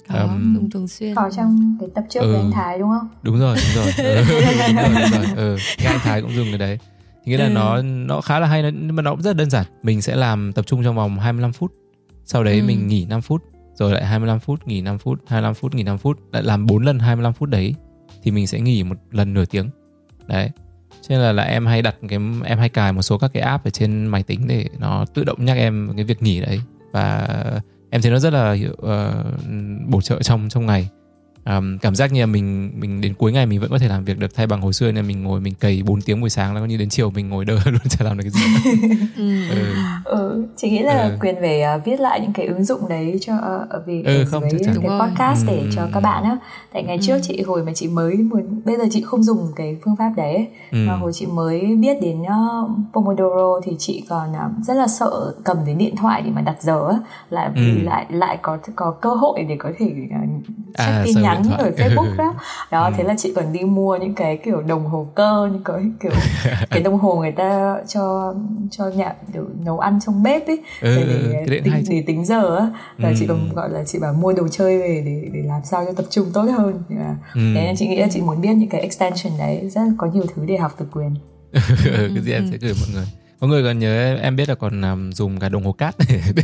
[0.10, 2.90] có um, dùng thường xuyên có trong cái tập trước ừ, với anh Thái đúng
[2.90, 4.26] không đúng rồi đúng rồi ừ,
[4.68, 5.26] đúng rồi, đúng rồi.
[5.36, 6.80] Ừ, cái anh Thái cũng dùng cái đấy
[7.24, 7.52] thì nghĩa là ừ.
[7.52, 10.54] nó nó khá là hay nhưng mà nó cũng rất đơn giản mình sẽ làm
[10.54, 11.74] tập trung trong vòng 25 phút
[12.26, 12.65] sau đấy ừ.
[12.65, 15.97] mình nghỉ 5 phút rồi lại 25 phút nghỉ 5 phút 25 phút nghỉ 5
[15.97, 17.76] phút lại làm 4 lần 25 phút đấy
[18.23, 19.69] thì mình sẽ nghỉ một lần nửa tiếng.
[20.28, 20.49] Đấy.
[21.01, 23.43] Cho nên là là em hay đặt cái em hay cài một số các cái
[23.43, 26.59] app ở trên máy tính để nó tự động nhắc em cái việc nghỉ đấy.
[26.91, 27.28] Và
[27.89, 28.86] em thấy nó rất là uh,
[29.88, 30.89] bổ trợ trong trong ngày
[31.46, 34.06] um, cảm giác như là mình mình đến cuối ngày mình vẫn có thể làm
[34.06, 36.54] việc được thay bằng hồi xưa nên mình ngồi mình cày 4 tiếng buổi sáng
[36.54, 38.80] là coi như đến chiều mình ngồi đơ luôn chả làm được cái gì
[39.18, 39.50] ừ.
[39.50, 39.66] ừ.
[40.06, 41.18] ừ chị nghĩ là ừ.
[41.22, 44.41] quyền về uh, viết lại những cái ứng dụng đấy cho uh, về ừ, không,
[44.41, 45.54] với cái podcast ừ.
[45.54, 46.38] để cho các bạn á
[46.74, 47.02] tại ngày ừ.
[47.08, 50.12] trước chị hồi mà chị mới muốn bây giờ chị không dùng cái phương pháp
[50.18, 50.78] đấy ừ.
[50.88, 55.34] mà hồi chị mới biết đến uh, Pomodoro thì chị còn uh, rất là sợ
[55.43, 56.89] cầm đến điện thoại để mà đặt giờ
[57.30, 57.62] là ừ.
[57.84, 60.46] lại lại có có cơ hội để có thể uh,
[60.78, 62.34] check à, tin nhắn nhắn ở Facebook đó.
[62.72, 62.94] Đó ừ.
[62.98, 66.12] thế là chị còn đi mua những cái kiểu đồng hồ cơ những cái kiểu
[66.70, 68.34] cái đồng hồ người ta cho
[68.72, 70.60] cho nhà kiểu nấu ăn trong bếp ấy.
[70.82, 72.70] Ừ, để, để, tính, để tính giờ á.
[72.98, 73.16] Là ừ.
[73.20, 75.94] chị còn gọi là chị bảo mua đồ chơi về để để làm sao cho
[75.94, 76.84] tập trung tốt hơn.
[76.90, 77.42] Là, ừ.
[77.56, 80.24] thế nên chị nghĩ là chị muốn biết những cái extension đấy rất có nhiều
[80.36, 81.16] thứ để học từ quyền.
[81.86, 83.06] Ừ, cái gì em sẽ gửi mọi người.
[83.40, 85.96] Có người còn nhớ em, em biết là còn um, dùng cả đồng hồ cát
[86.10, 86.44] để, để,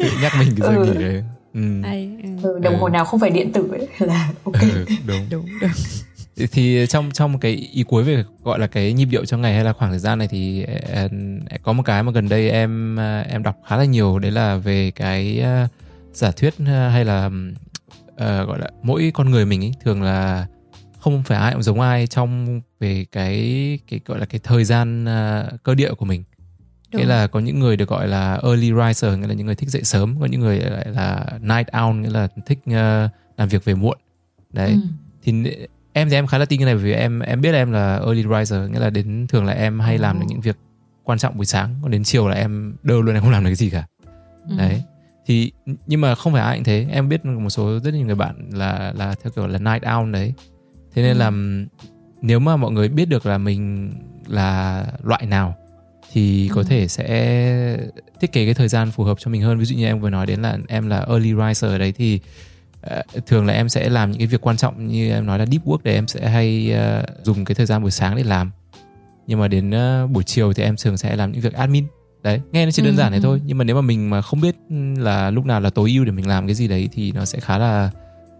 [0.00, 0.84] để nhắc mình cái giờ ừ.
[0.84, 1.22] nghỉ đấy
[1.54, 1.82] ừ.
[2.42, 2.58] ừ.
[2.62, 2.90] đồng hồ ừ.
[2.90, 5.70] nào không phải điện tử ấy là ok ừ, đúng đúng đúng
[6.52, 9.64] thì trong trong cái ý cuối về gọi là cái nhịp điệu trong ngày hay
[9.64, 10.66] là khoảng thời gian này thì
[11.04, 14.30] uh, có một cái mà gần đây em uh, em đọc khá là nhiều đấy
[14.30, 15.44] là về cái
[16.12, 20.46] giả thuyết hay là uh, gọi là mỗi con người mình ấy thường là
[21.00, 25.04] không phải ai cũng giống ai trong về cái cái gọi là cái thời gian
[25.04, 26.24] uh, cơ địa của mình
[26.94, 27.00] Đúng.
[27.02, 29.68] nghĩa là có những người được gọi là early riser nghĩa là những người thích
[29.68, 33.64] dậy sớm có những người lại là night owl nghĩa là thích uh, làm việc
[33.64, 33.98] về muộn
[34.52, 34.78] đấy ừ.
[35.22, 35.32] thì
[35.92, 37.96] em thì em khá là tin cái này vì em em biết là em là
[37.96, 40.56] early riser nghĩa là đến thường là em hay làm được những việc
[41.04, 43.50] quan trọng buổi sáng còn đến chiều là em đơ luôn em không làm được
[43.50, 43.86] cái gì cả
[44.48, 44.56] ừ.
[44.58, 44.82] đấy
[45.26, 45.52] thì
[45.86, 48.50] nhưng mà không phải ai cũng thế em biết một số rất nhiều người bạn
[48.52, 50.32] là là theo kiểu là night owl đấy
[50.94, 51.18] thế nên ừ.
[51.18, 51.30] là
[52.22, 53.92] nếu mà mọi người biết được là mình
[54.26, 55.54] là loại nào
[56.14, 56.64] thì có ừ.
[56.68, 57.78] thể sẽ
[58.20, 59.58] thiết kế cái thời gian phù hợp cho mình hơn.
[59.58, 62.20] Ví dụ như em vừa nói đến là em là early riser ở đấy thì
[62.86, 65.46] uh, thường là em sẽ làm những cái việc quan trọng như em nói là
[65.46, 68.50] deep work để em sẽ hay uh, dùng cái thời gian buổi sáng để làm.
[69.26, 71.86] Nhưng mà đến uh, buổi chiều thì em thường sẽ làm những việc admin.
[72.22, 73.24] Đấy nghe nó chỉ đơn ừ, giản này ừ.
[73.24, 73.40] thôi.
[73.44, 74.56] Nhưng mà nếu mà mình mà không biết
[74.96, 77.40] là lúc nào là tối ưu để mình làm cái gì đấy thì nó sẽ
[77.40, 77.90] khá là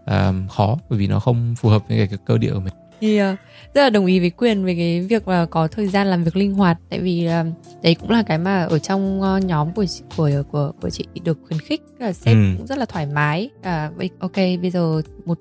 [0.03, 0.77] uh, khó.
[0.89, 3.39] Bởi vì nó không phù hợp với cái cơ địa của mình thì uh,
[3.73, 6.35] rất là đồng ý với quyền về cái việc là có thời gian làm việc
[6.35, 6.77] linh hoạt.
[6.89, 9.85] Tại vì uh, đấy cũng là cái mà ở trong uh, nhóm của
[10.17, 12.41] của của của chị được khuyến khích là sếp ừ.
[12.57, 13.49] cũng rất là thoải mái.
[13.61, 15.39] À ok bây giờ một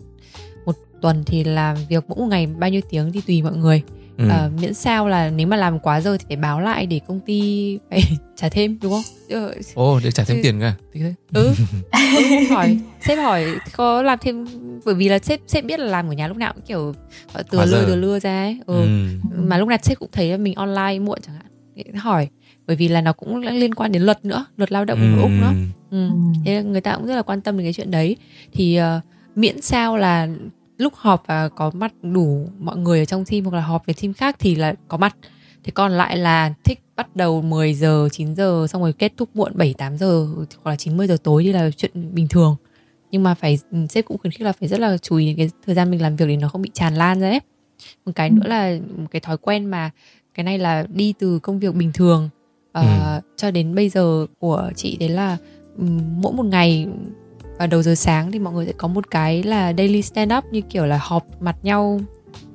[0.65, 3.83] một tuần thì làm việc mỗi một ngày bao nhiêu tiếng thì tùy mọi người
[4.19, 4.29] ừ.
[4.29, 7.21] à, miễn sao là nếu mà làm quá giờ thì phải báo lại để công
[7.21, 8.03] ty phải
[8.37, 9.03] trả thêm đúng không?
[9.75, 10.75] Ồ, để trả thêm tiền cả.
[10.93, 11.01] Ừ.
[11.33, 11.53] ừ.
[12.51, 13.47] hỏi sếp hỏi
[13.77, 14.47] có làm thêm
[14.85, 16.95] bởi vì là sếp sếp biết là làm ở nhà lúc nào cũng kiểu
[17.51, 18.59] từ lưa từ lưa ra ấy.
[18.67, 18.81] Ừ.
[18.81, 19.09] ừ.
[19.37, 21.95] Mà lúc nào sếp cũng thấy là mình online muộn chẳng hạn.
[21.95, 22.29] hỏi
[22.67, 25.17] bởi vì là nó cũng liên quan đến luật nữa, luật lao động ừ.
[25.17, 25.53] của Úc nữa.
[25.91, 26.09] Ừ.
[26.45, 28.17] Thế người ta cũng rất là quan tâm đến cái chuyện đấy.
[28.53, 29.05] Thì uh,
[29.37, 30.29] miễn sao là
[30.79, 33.95] lúc họp và có mặt đủ mọi người ở trong team hoặc là họp với
[34.03, 35.17] team khác thì là có mặt.
[35.65, 39.29] Thế còn lại là thích bắt đầu 10 giờ 9 giờ xong rồi kết thúc
[39.35, 40.27] muộn 7 8 giờ
[40.63, 42.57] hoặc là 90 giờ tối thì là chuyện bình thường.
[43.11, 45.37] Nhưng mà phải ừ, sếp cũng khuyến khích là phải rất là chú ý đến
[45.37, 47.41] cái thời gian mình làm việc để nó không bị tràn lan ra ấy.
[48.07, 49.91] Một cái nữa là một cái thói quen mà
[50.35, 52.29] cái này là đi từ công việc bình thường
[52.79, 53.21] uh, ừ.
[53.37, 55.37] cho đến bây giờ của chị đấy là
[55.79, 56.87] um, mỗi một ngày
[57.59, 60.45] vào đầu giờ sáng thì mọi người sẽ có một cái là daily stand up
[60.53, 62.01] như kiểu là họp mặt nhau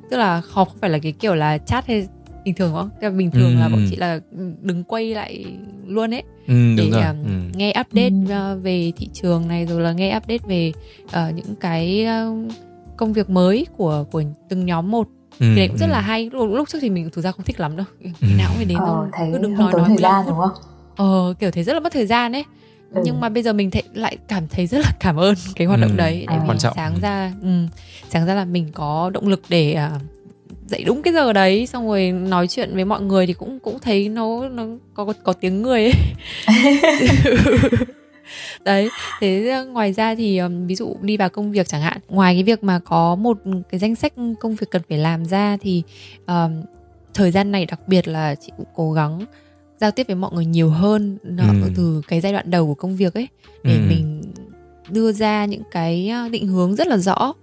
[0.10, 2.08] tức là họp không phải là cái kiểu là chat hay
[2.46, 2.90] bình thường không?
[3.02, 3.60] Tức là bình thường ừ.
[3.60, 4.20] là bọn chị là
[4.62, 5.46] đứng quay lại
[5.86, 7.02] luôn ấy ừ, để rồi.
[7.02, 7.32] Um, ừ.
[7.54, 10.72] nghe update uh, về thị trường này rồi là nghe update về
[11.04, 12.52] uh, những cái uh,
[12.98, 15.08] công việc mới của của từng nhóm một
[15.40, 15.92] ừ, cái đấy cũng rất ừ.
[15.92, 18.10] là hay lúc, lúc trước thì mình thực ra không thích lắm đâu ừ.
[18.38, 20.52] nào cũng phải đến ờ, thấy cứ đừng nói nói thời gian đúng không
[20.96, 22.44] ờ kiểu thấy rất là mất thời gian ấy
[22.94, 23.02] ừ.
[23.06, 25.80] nhưng mà bây giờ mình thấy lại cảm thấy rất là cảm ơn cái hoạt
[25.80, 25.98] động ừ.
[25.98, 26.44] đấy để à.
[26.48, 27.68] mình sáng ra um,
[28.10, 30.02] sáng ra là mình có động lực để uh,
[30.70, 33.80] dậy đúng cái giờ đấy xong rồi nói chuyện với mọi người thì cũng cũng
[33.80, 35.94] thấy nó nó có có tiếng người ấy
[38.64, 42.36] đấy thế ngoài ra thì um, ví dụ đi vào công việc chẳng hạn ngoài
[42.36, 43.38] cái việc mà có một
[43.72, 45.84] cái danh sách công việc cần phải làm ra thì
[46.28, 46.62] um,
[47.14, 49.26] thời gian này đặc biệt là chị cũng cố gắng
[49.80, 51.70] giao tiếp với mọi người nhiều hơn nó ừ.
[51.76, 53.28] từ cái giai đoạn đầu của công việc ấy
[53.64, 53.82] để ừ.
[53.90, 54.22] mình
[54.90, 57.34] đưa ra những cái ờ, định hướng rất là rõ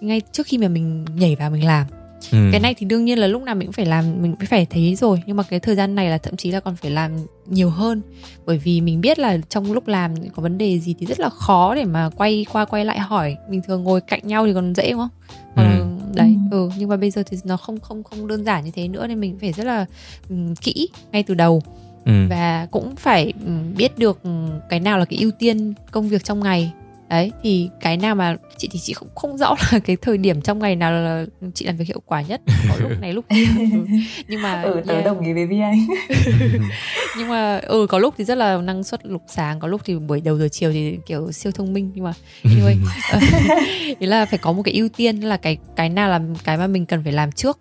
[0.00, 1.86] ngay trước khi mà mình nhảy vào mình làm
[2.32, 2.38] ừ.
[2.52, 4.66] cái này thì đương nhiên là lúc nào mình cũng phải làm mình cũng phải
[4.66, 7.12] thấy rồi nhưng mà cái thời gian này là thậm chí là còn phải làm
[7.46, 8.02] nhiều hơn
[8.46, 11.28] bởi vì mình biết là trong lúc làm có vấn đề gì thì rất là
[11.28, 14.74] khó để mà quay qua quay lại hỏi bình thường ngồi cạnh nhau thì còn
[14.74, 15.10] dễ đúng không
[15.56, 15.97] còn ừ.
[16.18, 18.88] Đấy ừ nhưng mà bây giờ thì nó không không không đơn giản như thế
[18.88, 19.86] nữa nên mình phải rất là
[20.28, 21.62] um, kỹ ngay từ đầu.
[22.04, 22.26] Ừ.
[22.30, 24.20] và cũng phải um, biết được
[24.68, 26.72] cái nào là cái ưu tiên công việc trong ngày
[27.08, 30.40] đấy thì cái nào mà chị thì chị không không rõ là cái thời điểm
[30.40, 33.44] trong ngày nào là chị làm việc hiệu quả nhất có lúc này lúc kia
[33.58, 33.78] ừ.
[34.28, 35.04] nhưng mà ừ tớ yeah.
[35.04, 35.86] đồng ý với vi anh
[37.18, 39.98] nhưng mà ừ có lúc thì rất là năng suất lúc sáng có lúc thì
[39.98, 42.74] buổi đầu giờ chiều thì kiểu siêu thông minh nhưng mà anyway
[43.98, 46.66] ý là phải có một cái ưu tiên là cái cái nào là cái mà
[46.66, 47.58] mình cần phải làm trước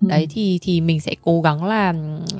[0.00, 0.06] ừ.
[0.08, 1.94] đấy thì thì mình sẽ cố gắng là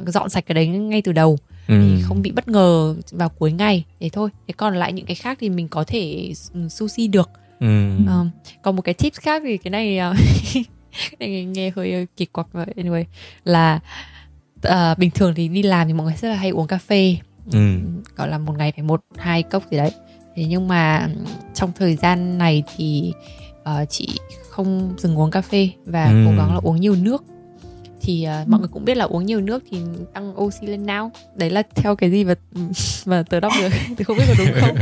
[0.06, 1.38] dọn sạch cái đấy ngay từ đầu
[1.68, 1.74] ừ.
[1.80, 5.14] thì không bị bất ngờ vào cuối ngày thế thôi thế còn lại những cái
[5.14, 6.32] khác thì mình có thể
[6.68, 7.90] sushi được ừ.
[8.02, 8.26] uh,
[8.62, 10.16] còn một cái tip khác thì cái này uh,
[11.18, 13.04] cái này nghe hơi kỳ quặc vậy anyway
[13.44, 13.80] là
[14.68, 17.16] uh, bình thường thì đi làm thì mọi người rất là hay uống cà phê
[17.52, 17.78] ừ.
[18.16, 19.90] gọi là một ngày phải một hai cốc gì đấy
[20.36, 21.08] thế nhưng mà
[21.54, 23.12] trong thời gian này thì
[23.60, 24.08] uh, chị
[24.50, 26.24] không dừng uống cà phê và ừ.
[26.26, 27.24] cố gắng là uống nhiều nước
[28.08, 29.78] thì uh, mọi người cũng biết là uống nhiều nước thì
[30.14, 32.34] tăng oxy lên não đấy là theo cái gì mà
[33.06, 33.68] mà tớ đọc được.
[33.96, 34.76] Thì không biết có đúng không?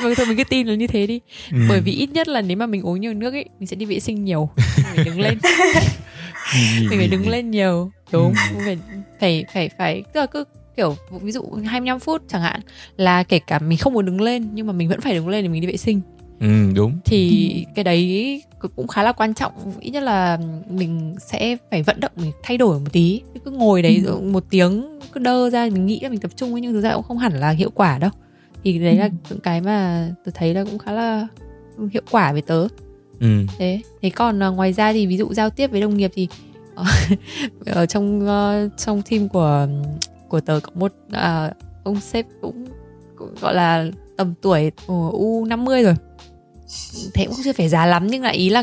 [0.00, 1.20] Nhưng mà thôi mình cứ tin là như thế đi.
[1.52, 1.58] Ừ.
[1.68, 3.86] bởi vì ít nhất là nếu mà mình uống nhiều nước ấy mình sẽ đi
[3.86, 4.48] vệ sinh nhiều.
[4.56, 5.38] Mình phải đứng lên.
[6.80, 8.34] Mình phải đứng lên nhiều đúng.
[8.54, 8.60] Ừ.
[8.64, 8.78] phải
[9.20, 10.44] phải phải phải tức là cứ
[10.76, 12.60] kiểu ví dụ 25 phút chẳng hạn
[12.96, 15.44] là kể cả mình không muốn đứng lên nhưng mà mình vẫn phải đứng lên
[15.44, 16.00] để mình đi vệ sinh
[16.40, 16.98] ừ đúng.
[17.04, 18.42] Thì cái đấy
[18.76, 19.52] cũng khá là quan trọng.
[19.80, 20.38] Ít nhất là
[20.70, 23.20] mình sẽ phải vận động mình thay đổi một tí.
[23.44, 24.20] Cứ ngồi đấy Ừ.
[24.20, 26.94] một tiếng cứ đơ ra mình nghĩ là mình tập trung ấy nhưng thực ra
[26.94, 28.10] cũng không hẳn là hiệu quả đâu.
[28.64, 29.10] Thì đấy là Ừ.
[29.30, 31.26] những cái mà tôi thấy là cũng khá là
[31.92, 32.66] hiệu quả với tớ.
[33.20, 33.26] Ừ.
[33.58, 36.28] Thế thế còn à, ngoài ra thì ví dụ giao tiếp với đồng nghiệp thì
[36.74, 36.84] ờ,
[37.66, 39.68] ở trong ờ, trong team của
[40.28, 41.50] của tớ có một à,
[41.84, 42.64] ông sếp cũng,
[43.16, 43.86] cũng gọi là
[44.16, 45.94] tầm tuổi u 50 rồi
[47.14, 48.62] thế cũng chưa phải già lắm nhưng là ý là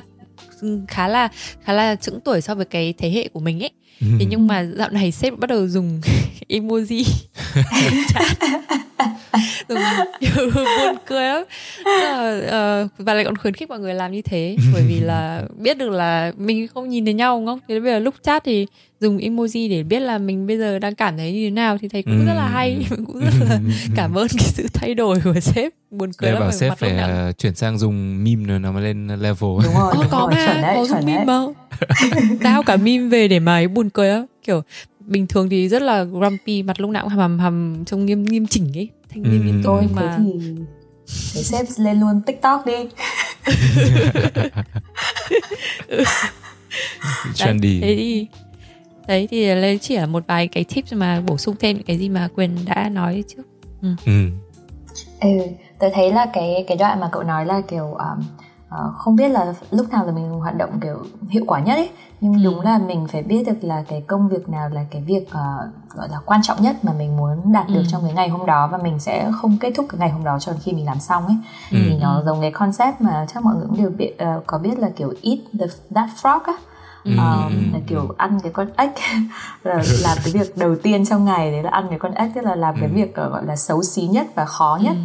[0.87, 1.27] khá là
[1.63, 3.71] khá là chững tuổi so với cái thế hệ của mình ấy.
[3.99, 6.01] Thế nhưng mà dạo này sếp bắt đầu dùng
[6.49, 7.03] emoji
[9.69, 9.79] dùng
[10.19, 11.43] kiểu buồn cười lắm.
[11.85, 15.43] Là, ờ, và lại còn khuyến khích mọi người làm như thế bởi vì là
[15.57, 17.59] biết được là mình không nhìn thấy nhau đúng không?
[17.67, 18.67] Thế bây giờ lúc chat thì
[18.99, 21.87] dùng emoji để biết là mình bây giờ đang cảm thấy như thế nào thì
[21.87, 23.59] thấy cũng rất là hay cũng rất là
[23.95, 25.73] cảm ơn cái sự thay đổi của sếp.
[25.91, 28.83] Buồn cười lắm bảo sếp phải nào ờ, chuyển sang dùng meme rồi nó mới
[28.83, 29.49] lên level.
[29.63, 31.45] Đúng rồi đúng có rồi, mà đấy, có dùng meme mà.
[32.41, 34.61] Đao cả meme về để mà ấy buồn cười á kiểu
[34.99, 38.23] bình thường thì rất là grumpy mặt lúc nào cũng hầm hầm hầm trông nghiêm
[38.23, 39.51] nghiêm chỉnh ấy thanh niên Ừ.
[39.53, 40.17] túc thôi nhưng thế mà.
[40.17, 40.55] thì
[41.35, 42.73] thế sếp lên luôn tiktok đi.
[47.35, 47.79] Trendy.
[47.81, 48.27] Đấy, thế thì
[49.07, 51.97] đấy thì đây chỉ là một vài cái tips mà bổ sung thêm những cái
[51.97, 53.43] gì mà quyền đã nói trước.
[53.81, 53.89] Ừ.
[55.21, 55.29] Ừ,
[55.79, 58.23] tớ thấy là cái cái đoạn mà cậu nói là kiểu um,
[58.69, 60.97] ờ, không biết là lúc nào là mình hoạt động kiểu
[61.29, 61.89] hiệu quả nhất ấy
[62.21, 62.39] nhưng Ừ.
[62.43, 65.69] đúng là mình phải biết được là cái công việc nào là cái việc ờ,
[65.95, 67.83] gọi là quan trọng nhất mà mình muốn đạt được Ừ.
[67.91, 70.37] trong cái ngày hôm đó và mình sẽ không kết thúc cái ngày hôm đó
[70.39, 71.35] cho đến khi mình làm xong ấy
[71.71, 71.77] Ừ.
[71.89, 74.79] thì nó giống cái concept mà chắc mọi người cũng đều biết ờ, có biết
[74.79, 75.65] là kiểu eat the,
[75.95, 76.53] that frog á
[77.03, 77.79] Ừ, ừ, là ừ.
[77.87, 78.91] kiểu ăn cái con ếch
[79.63, 82.41] là làm cái việc đầu tiên trong ngày đấy là ăn cái con ếch tức
[82.43, 82.95] là làm cái Ừ.
[82.95, 84.95] việc gọi là xấu xí nhất và khó nhất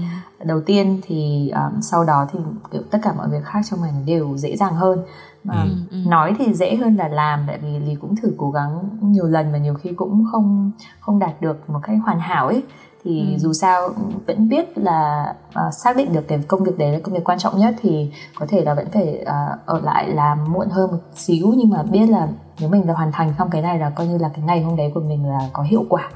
[0.44, 2.38] đầu tiên thì um, sau đó thì
[2.70, 4.98] kiểu tất cả mọi việc khác trong nó đều dễ dàng hơn
[5.44, 5.68] mà Ừ.
[5.90, 9.26] Ừ, nói thì dễ hơn là làm tại vì lý cũng thử cố gắng nhiều
[9.26, 10.70] lần và nhiều khi cũng không
[11.00, 12.62] không đạt được một cách hoàn hảo ấy
[13.04, 13.38] thì Ừ.
[13.38, 13.88] dù sao
[14.26, 17.38] vẫn biết là ờ, xác định được cái công việc đấy là công việc quan
[17.38, 20.98] trọng nhất thì có thể là vẫn phải ờ, ở lại làm muộn hơn một
[21.14, 22.28] xíu nhưng mà biết là
[22.60, 24.76] nếu mình đã hoàn thành xong cái này là coi như là cái ngày hôm
[24.76, 26.08] đấy của mình là có hiệu quả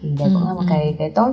[0.00, 0.66] thì đấy Ừ, cũng là một ừ.
[0.70, 1.32] cái cái tốt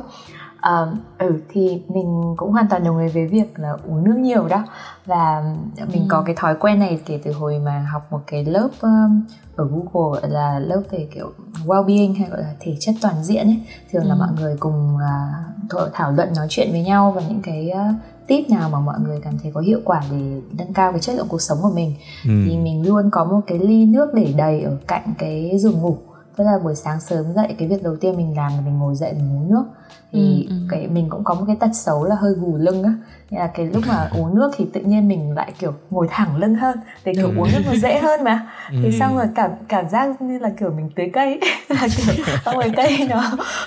[0.65, 4.47] Ờ, ừ thì mình cũng hoàn toàn đồng ý với việc là uống nước nhiều
[4.47, 4.63] đó.
[5.05, 5.43] Và
[5.91, 6.07] mình Ừ.
[6.09, 9.21] có cái thói quen này kể từ hồi mà học một cái lớp um,
[9.55, 11.31] ở Google gọi là lớp về kiểu
[11.65, 13.61] well-being hay gọi là thể chất toàn diện ấy.
[13.91, 14.19] Thường là Ừ.
[14.19, 17.95] mọi người cùng uh, thảo- thảo luận nói chuyện với nhau và những cái uh,
[18.27, 21.15] tip nào mà mọi người cảm thấy có hiệu quả để nâng cao cái chất
[21.15, 21.93] lượng cuộc sống của mình.
[22.25, 22.29] Ừ.
[22.45, 25.97] Thì mình luôn có một cái ly nước để đầy ở cạnh cái giường ngủ
[26.35, 28.95] tức là buổi sáng sớm dậy cái việc đầu tiên mình làm là mình ngồi
[28.95, 29.65] dậy mình uống nước
[30.11, 30.55] thì Ừ, ừ.
[30.69, 32.93] cái mình cũng có một cái tật xấu là hơi gù lưng á
[33.31, 36.35] Nên là cái lúc mà uống nước thì tự nhiên mình lại kiểu ngồi thẳng
[36.37, 37.33] lưng hơn để kiểu Ừ.
[37.37, 38.75] uống nước nó dễ hơn mà Ừ.
[38.83, 42.55] thì xong rồi cảm cảm giác như là kiểu mình tưới cây là kiểu xong
[42.55, 43.21] rồi cây nó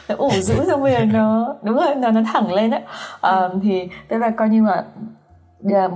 [0.08, 2.80] nó ủ rũ xong rồi nó đúng rồi nó nó thẳng lên á
[3.20, 4.84] Ờ, thì tức là coi như Là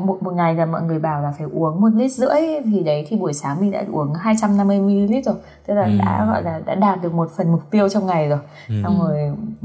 [0.06, 3.06] một một ngày là mọi người bảo là phải uống một lít rưỡi thì đấy
[3.08, 5.34] thì buổi sáng mình đã uống 250 ml rồi
[5.66, 5.90] tức là Ừ.
[5.98, 8.38] đã gọi là đã đạt được một phần mục tiêu trong ngày rồi
[8.68, 8.74] Ừ.
[8.82, 9.18] xong rồi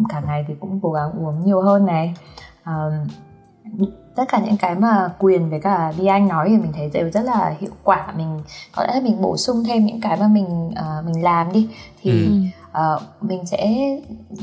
[0.09, 2.13] cả ngày thì cũng cố gắng uống nhiều hơn này
[2.63, 2.91] Ờ,
[4.15, 7.11] tất cả những cái mà quyền với cả đi anh nói thì mình thấy đều
[7.11, 8.39] rất là hiệu quả mình
[8.75, 11.69] có lẽ là mình bổ sung thêm những cái mà mình ờ, mình làm đi
[12.01, 12.31] thì Ừ.
[12.71, 13.75] Ờ, mình sẽ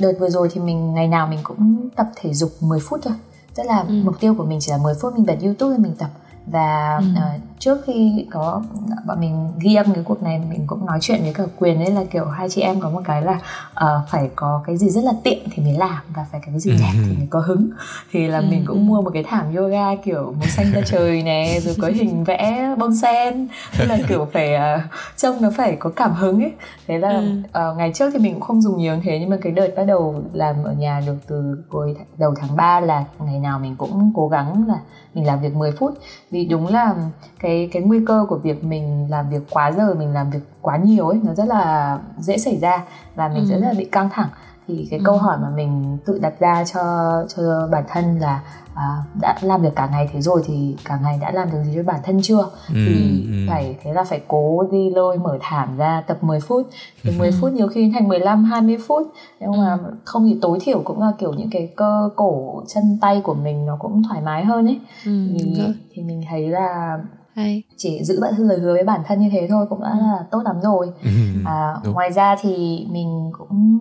[0.01, 3.15] đợt vừa rồi thì mình ngày nào mình cũng tập thể dục 10 phút thôi
[3.55, 3.95] tức là Ừ.
[4.05, 6.11] mục tiêu của mình chỉ là 10 phút mình bật youtube để mình tập
[6.47, 7.05] và Ừ.
[7.17, 7.23] ờ,
[7.59, 8.63] trước khi có
[9.07, 11.91] bọn mình ghi âm cái cuộc này mình cũng nói chuyện với cả quyền ấy
[11.91, 13.41] là kiểu hai chị em có một cái là
[13.75, 16.71] ờ, phải có cái gì rất là tiện thì mới làm và phải cái gì
[16.71, 16.77] Ừ.
[16.81, 17.71] đẹp thì mới có hứng
[18.13, 18.65] thì là Ừ, mình ừ.
[18.69, 22.25] cũng mua một cái thảm yoga kiểu màu xanh da trời nè rồi có hình
[22.25, 23.49] vẽ bông sen
[23.79, 24.81] tức là kiểu phải ờ,
[25.17, 26.53] trông nó phải có cảm hứng ấy
[26.87, 27.23] thế là Ừ.
[27.53, 29.69] ờ, ngày trước thì mình cũng không dùng nhiều như thế nhưng mà cái đợt
[29.77, 33.59] bắt đầu làm ở nhà được từ cuối th- đầu tháng 3 là ngày nào
[33.59, 34.79] mình cũng cố gắng là
[35.15, 35.95] mình làm việc 10 phút
[36.31, 36.95] vì đúng là
[37.45, 40.77] cái cái nguy cơ của việc mình làm việc quá giờ mình làm việc quá
[40.77, 42.85] nhiều ấy nó rất là dễ xảy ra
[43.15, 43.51] và mình Ừ.
[43.51, 44.29] rất là bị căng thẳng
[44.69, 45.03] thì cái Ừ.
[45.07, 46.81] câu hỏi mà mình tự đặt ra cho
[47.37, 48.43] cho bản thân là
[48.75, 51.73] à, đã làm được cả ngày thế rồi thì cả ngày đã làm được gì
[51.75, 53.35] cho bản thân chưa Ừ, thì ừ.
[53.49, 56.67] phải thế là phải cố đi lôi mở thảm ra tập 10 phút
[57.05, 57.35] từ 10 Ừ.
[57.41, 59.03] phút nhiều khi thành 15 20 phút
[59.41, 63.21] nhưng mà không thì tối thiểu cũng là kiểu những cái cơ cổ chân tay
[63.25, 66.99] của mình nó cũng thoải mái hơn ấy Ừ, thì, thì mình thấy là
[67.35, 69.95] hay chỉ giữ bản thân lời hứa với bản thân như thế thôi cũng đã
[70.01, 71.11] là tốt lắm rồi Ừ.
[71.45, 71.95] à, Đúng.
[71.95, 73.79] ngoài ra thì mình cũng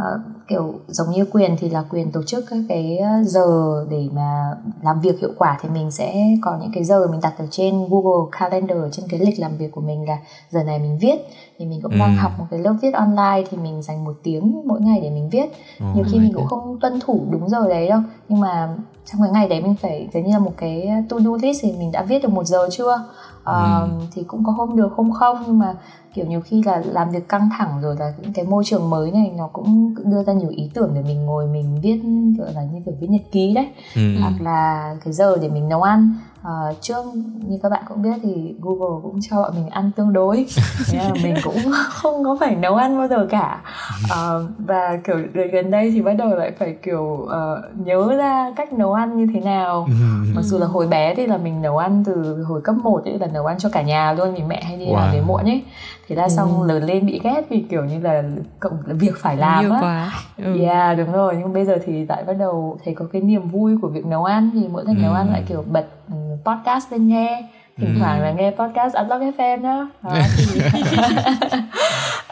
[0.00, 3.46] uh, kiểu giống như quyền thì là quyền tổ chức các cái giờ
[3.90, 4.50] để mà
[4.82, 7.88] làm việc hiệu quả thì mình sẽ có những cái giờ mình đặt ở trên
[7.90, 10.18] Google Calendar trên cái lịch làm việc của mình là
[10.50, 11.16] giờ này mình viết
[11.58, 11.98] thì mình cũng ừ.
[11.98, 15.10] đang học một cái lớp viết online thì mình dành một tiếng mỗi ngày để
[15.10, 15.46] mình viết
[15.80, 18.76] ừ, nhiều khi mình cũng không tuân thủ đúng giờ đấy đâu nhưng mà
[19.12, 21.72] trong cái ngày đấy mình phải giống như là một cái to do list thì
[21.72, 22.94] mình đã viết được một giờ chưa
[23.38, 23.88] uh, ừ.
[24.12, 25.74] thì cũng có hôm được hôm không nhưng mà
[26.14, 29.10] kiểu nhiều khi là làm việc căng thẳng rồi là những cái môi trường mới
[29.10, 32.00] này nó cũng đưa ra nhiều ý tưởng để mình ngồi mình viết
[32.38, 34.20] gọi là như kiểu viết nhật ký đấy ừ.
[34.20, 37.04] hoặc là cái giờ để mình nấu ăn uh, trước
[37.48, 40.46] như các bạn cũng biết thì Google cũng cho bọn mình ăn tương đối
[40.92, 41.56] nên là mình cũng
[41.88, 43.62] không có phải nấu ăn bao giờ cả
[44.04, 45.16] uh, và kiểu
[45.52, 49.26] gần đây thì bắt đầu lại phải kiểu uh, nhớ ra cách nấu ăn như
[49.34, 49.94] thế nào ừ.
[50.34, 53.18] mặc dù là hồi bé thì là mình nấu ăn từ hồi cấp 1 ấy
[53.18, 54.94] là nấu ăn cho cả nhà luôn vì mẹ hay đi wow.
[54.94, 55.64] làm về muộn ấy
[56.08, 56.68] thế là xong ừ.
[56.68, 58.22] lớn lên bị ghét vì kiểu như là
[58.60, 60.12] cộng việc phải làm Nhiều á quá.
[60.36, 60.60] Ừ.
[60.60, 63.76] yeah đúng rồi nhưng bây giờ thì lại bắt đầu thấy có cái niềm vui
[63.82, 65.02] của việc nấu ăn thì mỗi lần ừ.
[65.02, 65.97] nấu ăn lại kiểu bật ừ,
[66.44, 67.48] podcast lên nghe.
[67.78, 68.00] Thỉnh ừ.
[68.00, 70.60] thoảng là nghe podcast Unlock FM đó, đó thì...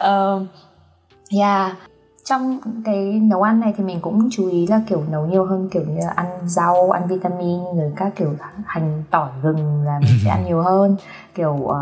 [0.07, 0.47] uh,
[1.39, 1.71] yeah.
[2.25, 5.69] Trong cái nấu ăn này thì mình cũng chú ý là kiểu nấu nhiều hơn
[5.71, 8.33] kiểu như là ăn rau ăn vitamin rồi các kiểu
[8.65, 10.95] hành tỏi gừng là mình sẽ ăn nhiều hơn.
[11.35, 11.75] Kiểu uh,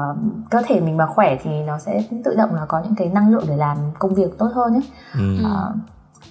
[0.50, 3.32] cơ thể mình mà khỏe thì nó sẽ tự động là có những cái năng
[3.32, 4.84] lượng để làm công việc tốt hơn ấy.
[5.14, 5.38] Ừ.
[5.46, 5.76] uh,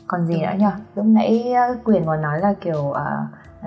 [0.07, 0.67] còn gì nữa nhỉ?
[0.95, 1.55] Lúc nãy
[1.85, 2.97] quyền còn nói là kiểu uh,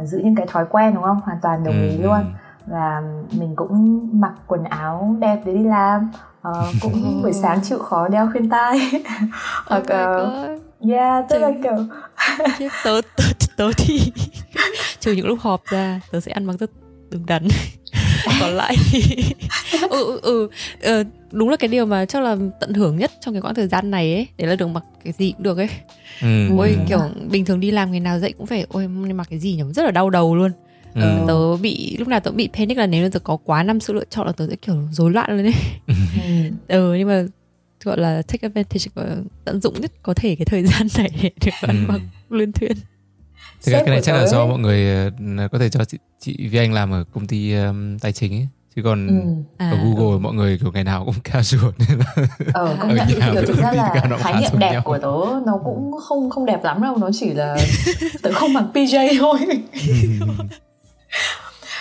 [0.04, 1.20] giữ những cái thói quen đúng không?
[1.24, 2.04] Hoàn toàn đồng ý ừ.
[2.04, 2.34] luôn.
[2.66, 6.12] và mình cũng mặc quần áo đẹp để đi làm.
[6.50, 8.80] Uh, cũng buổi sáng chịu khó đeo khuyên tai.
[9.66, 11.78] Hoặc uh, yeah tức là kiểu
[12.84, 13.24] tớ, tớ
[13.58, 14.12] tớ thì
[15.00, 16.72] trừ những lúc họp ra tớ sẽ ăn mặc rất
[17.10, 17.48] đứng đắn.
[18.42, 18.76] Còn lại
[19.82, 20.50] ừ, ừ, ừ,
[20.82, 23.68] ừ, đúng là cái điều mà chắc là tận hưởng nhất trong cái quãng thời
[23.68, 25.70] gian này ấy để là được mặc cái gì cũng được ấy.
[26.22, 26.58] Ừ.
[26.58, 27.00] ôi kiểu
[27.32, 29.64] bình thường đi làm ngày nào dậy cũng phải ôi mặc cái gì nhỉ?
[29.76, 30.52] Rất là đau đầu luôn.
[30.96, 31.26] Ừ.
[31.28, 33.94] tớ bị lúc nào tớ bị panic là nếu như tớ có quá năm sự
[33.94, 35.54] lựa chọn là tớ sẽ kiểu rối loạn lên đấy
[35.88, 35.94] ừ.
[36.68, 37.24] ừ nhưng mà
[37.84, 41.52] gọi là take advantage tận dụng nhất có thể cái thời gian này để được
[41.62, 42.78] ăn mặc luyên thuyên.
[43.64, 46.48] Thực ra cái này chắc là do mọi người ờ, có thể cho chị, chị
[46.48, 48.48] Vi Anh làm ở công ty um, tài chính ấy
[48.78, 49.44] chứ còn ừ.
[49.58, 50.18] à, ở Google ừ.
[50.18, 52.06] mọi người kiểu ngày nào cũng casual nên là
[52.54, 54.82] ờ, công nhận kiểu thực ra là khái niệm đẹp nhau.
[54.86, 57.58] của tớ nó cũng không không đẹp lắm đâu nó chỉ là
[58.22, 59.40] tớ không mặc PJ thôi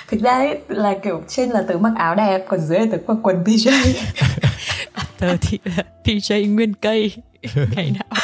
[0.09, 2.99] thực ra ấy, là kiểu trên là tớ mặc áo đẹp còn dưới là tớ
[3.07, 3.93] mặc quần PJ
[5.19, 7.13] tớ thì là PJ nguyên cây
[7.77, 8.21] ngày nào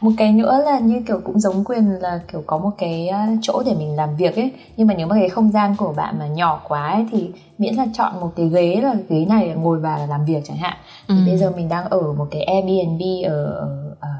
[0.00, 3.28] một cái nữa là như kiểu cũng giống quyền là kiểu có một cái à,
[3.42, 6.18] chỗ để mình làm việc ấy nhưng mà nếu mà cái không gian của bạn
[6.18, 9.78] mà nhỏ quá ấy, thì miễn là chọn một cái ghế là ghế này ngồi
[9.78, 10.76] vào là làm việc chẳng hạn
[11.08, 11.14] ừ.
[11.18, 13.68] thì bây giờ mình đang ở một cái Airbnb ở,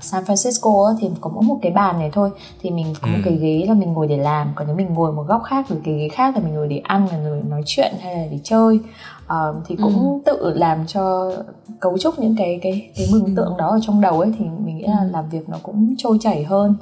[0.00, 3.12] San Francisco ấy, thì có mỗi một cái bàn này thôi thì mình có ừ.
[3.12, 5.68] một cái ghế là mình ngồi để làm còn nếu mình ngồi một góc khác
[5.68, 8.38] rồi cái ghế khác là mình ngồi để ăn rồi nói chuyện hay là để
[8.44, 8.80] chơi
[9.26, 10.20] uh, thì cũng ừ.
[10.24, 11.32] tự làm cho
[11.80, 13.32] cấu trúc những cái cái cái mường ừ.
[13.36, 15.08] tượng đó ở trong đầu ấy thì mình nghĩ là ừ.
[15.12, 16.74] làm việc nó cũng trôi chảy hơn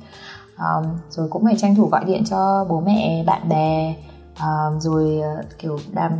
[0.59, 3.95] um, rồi cũng phải tranh thủ gọi điện cho bố mẹ bạn bè
[4.41, 6.13] um, rồi uh, kiểu làm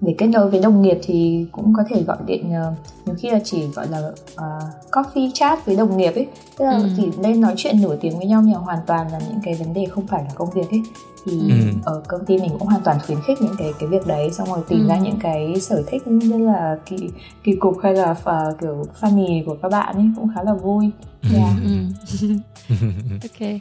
[0.00, 3.30] để kết nối với đồng nghiệp thì cũng có thể gọi điện uh, nhiều khi
[3.30, 3.98] là chỉ gọi là
[4.32, 6.26] uh, coffee chat với đồng nghiệp ấy
[6.58, 6.88] tức là ừ.
[6.96, 9.74] chỉ lên nói chuyện nửa tiếng với nhau nhưng hoàn toàn là những cái vấn
[9.74, 10.82] đề không phải là công việc ấy
[11.26, 11.54] thì ừ.
[11.84, 14.48] ở công ty mình cũng hoàn toàn khuyến khích những cái cái việc đấy xong
[14.48, 14.88] rồi tìm ừ.
[14.88, 16.96] ra những cái sở thích rất là kỳ
[17.44, 20.90] kỳ cục hay là uh, kiểu funny của các bạn ấy cũng khá là vui
[21.34, 21.52] yeah.
[21.64, 22.26] ừ.
[23.22, 23.60] ok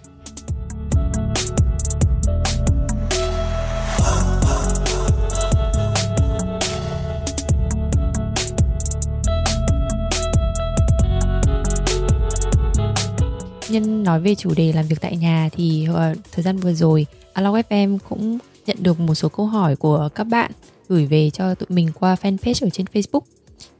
[13.72, 17.06] nhân nói về chủ đề làm việc tại nhà thì uh, thời gian vừa rồi
[17.34, 20.52] Along FM cũng nhận được một số câu hỏi của các bạn
[20.90, 23.22] gửi về cho tụi mình qua fanpage ở trên Facebook.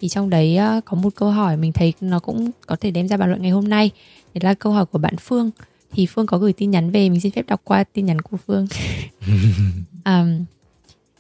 [0.02, 3.08] Thì trong đấy uh, có một câu hỏi mình thấy nó cũng có thể đem
[3.08, 3.92] ra bàn luận ngày hôm nay.
[4.34, 5.52] Đấy là câu hỏi của bạn Phương.
[5.92, 8.38] Thì Phương có gửi tin nhắn về mình xin phép đọc qua tin nhắn của
[8.48, 8.68] Phương.
[10.06, 10.46] Um,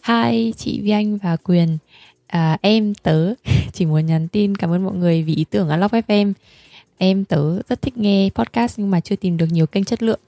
[0.08, 1.78] Hi chị Vi Anh và Quyền.
[2.28, 3.34] À, em tớ.
[3.74, 6.34] Chỉ muốn nhắn tin cảm ơn mọi người vì ý tưởng Unlock FM
[7.02, 10.20] Em tớ rất thích nghe podcast nhưng mà chưa tìm được nhiều kênh chất lượng,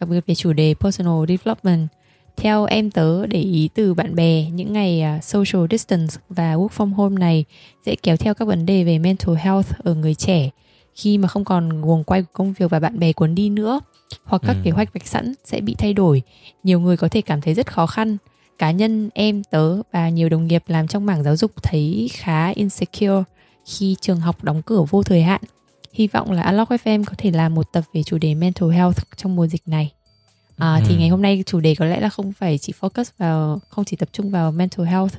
[0.00, 1.88] đặc biệt về chủ đề personal development.
[2.36, 6.68] Theo em tớ để ý từ bạn bè, những ngày à, social distance và work
[6.68, 7.44] from home này
[7.86, 10.50] sẽ kéo theo các vấn đề về mental health ở người trẻ
[10.94, 13.80] khi mà không còn guồng quay của công việc và bạn bè cuốn đi nữa
[14.24, 14.60] hoặc các ừ.
[14.64, 16.22] kế hoạch vạch sẵn sẽ bị thay đổi.
[16.62, 18.16] Nhiều người có thể cảm thấy rất khó khăn.
[18.58, 22.48] Cá nhân em tớ và nhiều đồng nghiệp làm trong mảng giáo dục thấy khá
[22.48, 23.22] insecure
[23.66, 25.40] khi trường học đóng cửa vô thời hạn
[25.94, 28.98] hy vọng là Unlock FM có thể làm một tập về chủ đề mental health
[29.16, 29.92] trong mùa dịch này.
[30.56, 30.82] À, ừ.
[30.88, 33.84] thì ngày hôm nay chủ đề có lẽ là không phải chỉ focus vào không
[33.84, 35.14] chỉ tập trung vào mental health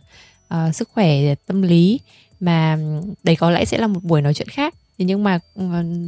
[0.53, 1.99] uh, sức khỏe tâm lý
[2.39, 2.77] mà
[3.23, 4.75] đấy có lẽ sẽ là một buổi nói chuyện khác.
[4.97, 5.39] Thế nhưng mà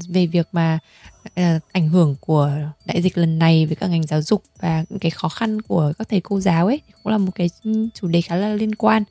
[0.10, 0.80] về việc mà
[1.28, 2.52] uh, ảnh hưởng của
[2.86, 6.10] đại dịch lần này với các ngành giáo dục và cái khó khăn của các
[6.10, 7.50] thầy cô giáo ấy cũng là một cái
[7.94, 9.04] chủ đề khá là liên quan.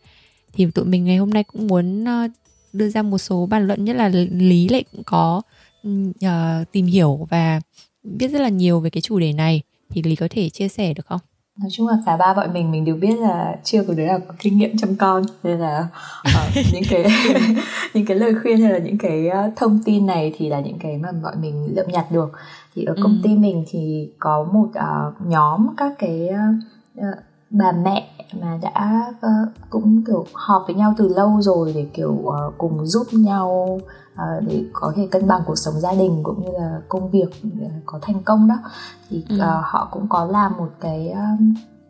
[0.52, 2.30] Thì tụi mình ngày hôm nay cũng muốn uh,
[2.76, 5.42] đưa ra một số bàn luận nhất là lý lại cũng có
[5.88, 7.60] uh, tìm hiểu và
[8.02, 9.62] biết rất là nhiều về cái chủ đề này.
[9.90, 11.20] Thì lý có thể chia sẻ được không?
[11.60, 14.20] Nói chung là cả ba bọn mình mình đều biết là chưa có đứa nào
[14.28, 15.22] có kinh nghiệm chăm con.
[15.42, 15.88] Nên là
[16.28, 17.04] uh, những cái
[17.94, 20.78] những cái lời khuyên hay là những cái uh, thông tin này thì là những
[20.78, 22.32] cái mà bọn mình lượm nhặt được.
[22.74, 23.20] Thì ở công ừ.
[23.22, 26.28] ty mình thì có một uh, nhóm các cái
[26.98, 27.04] uh,
[27.50, 28.08] bà mẹ
[28.40, 32.86] mà đã uh, cũng kiểu họp với nhau từ lâu rồi để kiểu uh, cùng
[32.86, 33.80] giúp nhau
[34.12, 37.30] uh, để có thể cân bằng cuộc sống gia đình cũng như là công việc
[37.86, 38.54] có thành công đó
[39.08, 39.44] thì uh, ừ.
[39.62, 41.14] họ cũng có làm một cái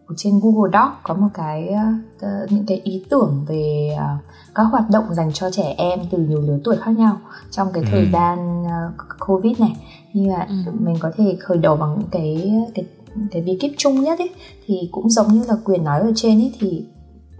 [0.06, 1.74] ở trên Google Doc có một cái
[2.16, 6.18] uh, những cái ý tưởng về uh, các hoạt động dành cho trẻ em từ
[6.18, 7.16] nhiều lứa tuổi khác nhau
[7.50, 8.06] trong cái thời ừ.
[8.12, 8.94] gian uh,
[9.26, 9.76] Covid này
[10.12, 10.72] như là ừ.
[10.80, 12.84] mình có thể khởi đầu bằng những cái cái
[13.30, 14.30] cái bí kíp chung nhất ấy
[14.66, 16.86] thì cũng giống như là quyền nói ở trên ấy thì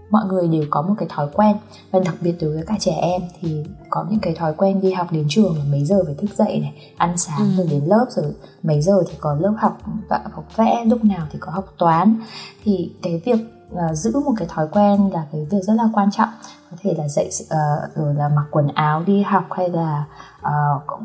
[0.09, 1.57] mọi người đều có một cái thói quen.
[1.91, 4.91] Và đặc biệt đối với cả trẻ em thì có những cái thói quen đi
[4.91, 7.45] học đến trường là mấy giờ phải thức dậy này ăn sáng ừ.
[7.57, 9.77] rồi đến lớp rồi mấy giờ thì có lớp học
[10.09, 12.15] học vẽ lúc nào thì có học toán.
[12.63, 13.39] Thì cái việc
[13.73, 16.29] uh, giữ một cái thói quen là cái việc rất là quan trọng.
[16.71, 20.05] Có thể là dậy uh, rồi là mặc quần áo đi học hay là
[20.39, 21.01] uh,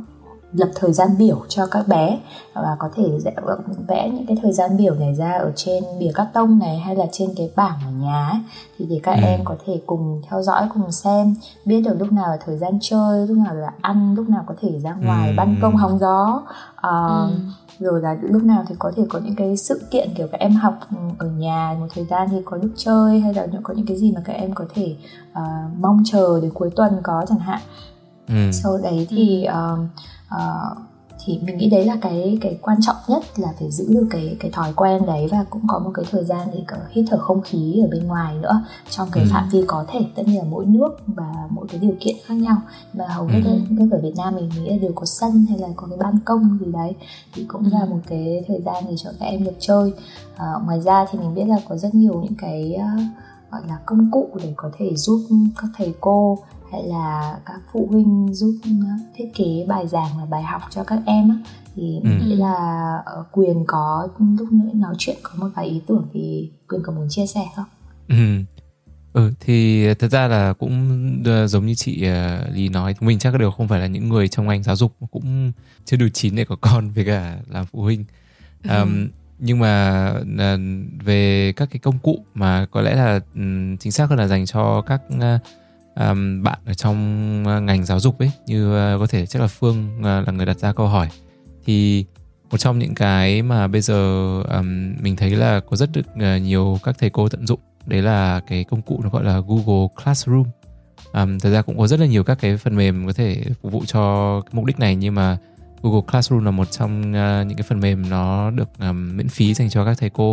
[0.52, 2.20] lập thời gian biểu cho các bé
[2.54, 3.04] và có thể
[3.88, 6.96] vẽ những cái thời gian biểu này ra ở trên bìa cắt tông này hay
[6.96, 8.40] là trên cái bảng ở nhà ấy.
[8.78, 9.22] thì để các ừ.
[9.22, 11.34] em có thể cùng theo dõi cùng xem
[11.64, 14.54] biết được lúc nào là thời gian chơi lúc nào là ăn lúc nào có
[14.60, 15.34] thể ra ngoài ừ.
[15.36, 16.42] ban công hóng gió
[16.76, 17.30] uh, ừ
[17.82, 20.52] rồi là lúc nào thì có thể có những cái sự kiện kiểu các em
[20.52, 20.78] học
[21.18, 24.12] ở nhà một thời gian thì có lúc chơi hay là có những cái gì
[24.12, 24.96] mà các em có thể
[25.32, 27.60] uh, mong chờ đến cuối tuần có chẳng hạn
[28.28, 28.50] ừ.
[28.52, 29.78] sau đấy thì uh,
[30.36, 30.78] uh,
[31.24, 34.36] thì mình nghĩ đấy là cái cái quan trọng nhất là phải giữ được cái
[34.40, 37.18] cái thói quen đấy và cũng có một cái thời gian để có hít thở
[37.18, 39.28] không khí ở bên ngoài nữa trong cái ừ.
[39.32, 42.34] phạm vi có thể tất nhiên là mỗi nước và mỗi cái điều kiện khác
[42.34, 42.56] nhau
[42.92, 43.60] và hầu hết ừ.
[43.78, 46.18] các ở Việt Nam mình nghĩ là đều có sân hay là có cái ban
[46.24, 46.92] công gì đấy
[47.34, 47.70] thì cũng ừ.
[47.72, 49.92] là một cái thời gian để cho các em được chơi
[50.36, 53.00] à, ngoài ra thì mình biết là có rất nhiều những cái uh,
[53.50, 55.20] gọi là công cụ để có thể giúp
[55.56, 56.38] các thầy cô
[56.72, 60.84] hay là các phụ huynh giúp ờ, thiết kế bài giảng và bài học cho
[60.84, 61.36] các em á
[61.74, 62.10] thì ừ.
[62.36, 62.54] là
[63.04, 64.08] ờ, quyền có
[64.38, 67.44] lúc nữa nói chuyện có một vài ý tưởng thì quyền có muốn chia sẻ
[67.56, 67.64] không
[68.08, 68.16] ừ.
[69.12, 72.06] ừ thì thật ra là cũng ờ, giống như chị
[72.52, 75.52] lý nói mình chắc đều không phải là những người trong ngành giáo dục cũng
[75.84, 78.04] chưa đủ chín để có con với cả làm phụ huynh
[78.64, 78.80] ừ.
[78.80, 79.08] um,
[79.38, 80.12] nhưng mà
[81.04, 83.20] về các cái công cụ mà có lẽ là
[83.80, 85.00] chính xác hơn là dành cho các
[85.94, 89.48] um, bạn ở trong ờ, ngành giáo dục ấy như uh, có thể chắc là
[89.48, 91.08] phương uh, là người đặt ra câu hỏi.
[91.64, 92.04] Thì
[92.50, 93.96] một trong những cái mà bây giờ
[94.42, 98.02] um, mình thấy là có rất được uh, nhiều các thầy cô tận dụng đấy
[98.02, 100.44] là cái công cụ nó gọi là Google Classroom.
[101.12, 103.72] Um, thật ra cũng có rất là nhiều các cái phần mềm có thể phục
[103.72, 105.38] vụ cho cái mục đích này nhưng mà
[105.82, 109.54] Google Classroom là một trong uh, những cái phần mềm nó được um, miễn phí
[109.54, 110.32] dành cho các thầy cô.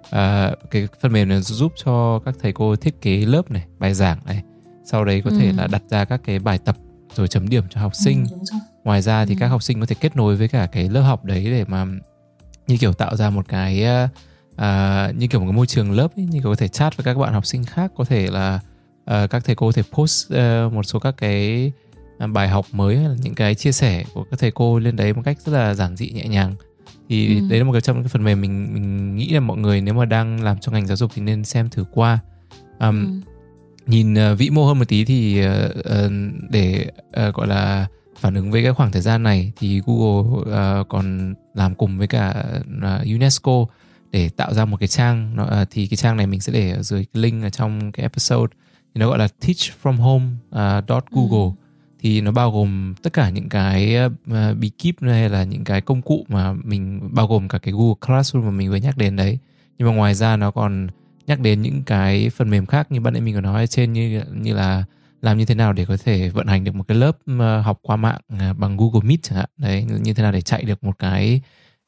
[0.00, 3.94] Uh, cái phần mềm này giúp cho các thầy cô thiết kế lớp này bài
[3.94, 4.42] giảng này
[4.90, 5.36] sau đấy có ừ.
[5.38, 6.76] thể là đặt ra các cái bài tập
[7.14, 9.38] rồi chấm điểm cho học sinh ừ, ngoài ra thì ừ.
[9.40, 11.86] các học sinh có thể kết nối với cả cái lớp học đấy để mà
[12.66, 13.84] như kiểu tạo ra một cái
[14.54, 17.04] uh, như kiểu một cái môi trường lớp ấy, như kiểu có thể chat với
[17.04, 18.60] các bạn học sinh khác có thể là
[19.00, 21.72] uh, các thầy cô có thể post uh, một số các cái
[22.32, 25.12] bài học mới hay là những cái chia sẻ của các thầy cô lên đấy
[25.12, 26.54] một cách rất là giản dị nhẹ nhàng
[27.08, 27.46] thì ừ.
[27.50, 29.80] đấy là một cái trong những cái phần mềm mình mình nghĩ là mọi người
[29.80, 32.18] nếu mà đang làm trong ngành giáo dục thì nên xem thử qua
[32.78, 33.29] um, ừ
[33.90, 35.84] nhìn uh, vĩ mô hơn một tí thì uh, uh,
[36.50, 36.86] để
[37.28, 37.86] uh, gọi là
[38.20, 42.06] phản ứng với cái khoảng thời gian này thì Google uh, còn làm cùng với
[42.06, 42.44] cả
[42.76, 43.66] uh, UNESCO
[44.10, 45.36] để tạo ra một cái trang.
[45.36, 47.92] Nó, uh, thì cái trang này mình sẽ để ở dưới cái link ở trong
[47.92, 48.52] cái episode.
[48.94, 51.50] Thì nó gọi là teachfromhome.google uh, ừ.
[52.00, 54.12] thì nó bao gồm tất cả những cái uh,
[54.58, 57.94] bí kíp hay là những cái công cụ mà mình bao gồm cả cái Google
[58.06, 59.38] Classroom mà mình vừa nhắc đến đấy.
[59.78, 60.88] Nhưng mà ngoài ra nó còn
[61.26, 63.92] nhắc đến những cái phần mềm khác như bạn ấy mình có nói ở trên
[63.92, 64.84] như như là
[65.22, 67.78] làm như thế nào để có thể vận hành được một cái lớp ờ, học
[67.82, 70.84] qua mạng ờ, bằng Google Meet chẳng hạn đấy như thế nào để chạy được
[70.84, 71.40] một cái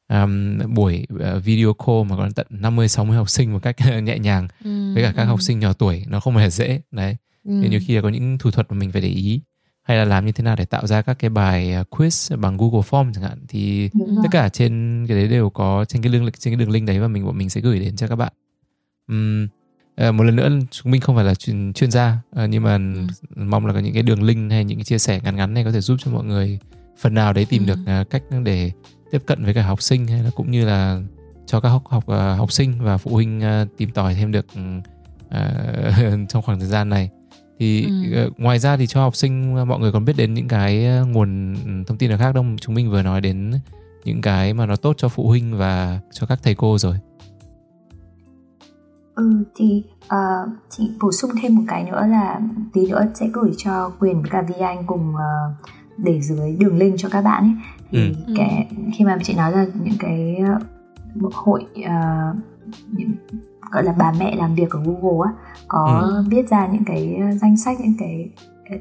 [0.09, 4.17] um, buổi uh, video call mà có tận 50 60 học sinh một cách nhẹ
[4.19, 5.27] nhàng ừ, với cả các ừ.
[5.27, 7.51] học sinh nhỏ tuổi nó không hề dễ đấy ừ.
[7.51, 9.41] nên nhiều khi là có những thủ thuật mà mình phải để ý
[9.83, 12.57] hay là làm như thế nào để tạo ra các cái bài à, quiz bằng
[12.57, 13.89] Google Form chẳng hạn thì
[14.23, 16.99] tất cả trên cái đấy đều có trên cái đường trên cái đường link đấy
[16.99, 18.33] và mình bọn mình sẽ gửi đến cho các bạn.
[19.07, 19.47] Um,
[19.97, 23.43] một lần nữa chúng mình không phải là chuyên, chuyên gia uh, nhưng mà ừ.
[23.43, 25.63] mong là có những cái đường link hay những cái chia sẻ ngắn ngắn này
[25.63, 26.59] có thể giúp cho mọi người
[26.99, 27.73] phần nào đấy tìm ừ.
[27.73, 28.71] được uh, cách để
[29.11, 31.01] tiếp cận với cả học sinh hay là cũng như là
[31.45, 34.45] cho các học học uh, học sinh và phụ huynh uh, tìm tòi thêm được
[34.45, 34.83] uh,
[36.29, 37.09] trong khoảng thời gian này
[37.59, 38.25] thì ừ.
[38.25, 41.55] uh, ngoài ra thì cho học sinh mọi người còn biết đến những cái nguồn
[41.87, 43.53] thông tin nào khác đâu chúng mình vừa nói đến
[44.05, 46.95] những cái mà nó tốt cho phụ huynh và cho các thầy cô rồi
[49.15, 52.39] ừ thì uh, chị bổ sung thêm một cái nữa là
[52.73, 56.77] tí nữa sẽ gửi cho quyền với cả vi anh cùng uh, để dưới đường
[56.77, 57.53] link cho các bạn ấy
[57.91, 58.33] thì ừ.
[58.37, 60.37] cái khi mà chị nói là những cái
[61.25, 62.35] uh, hội uh,
[62.91, 63.11] những
[63.71, 65.33] gọi là bà mẹ làm việc ở Google á
[65.67, 66.23] có ừ.
[66.29, 68.29] viết ra những cái danh sách những cái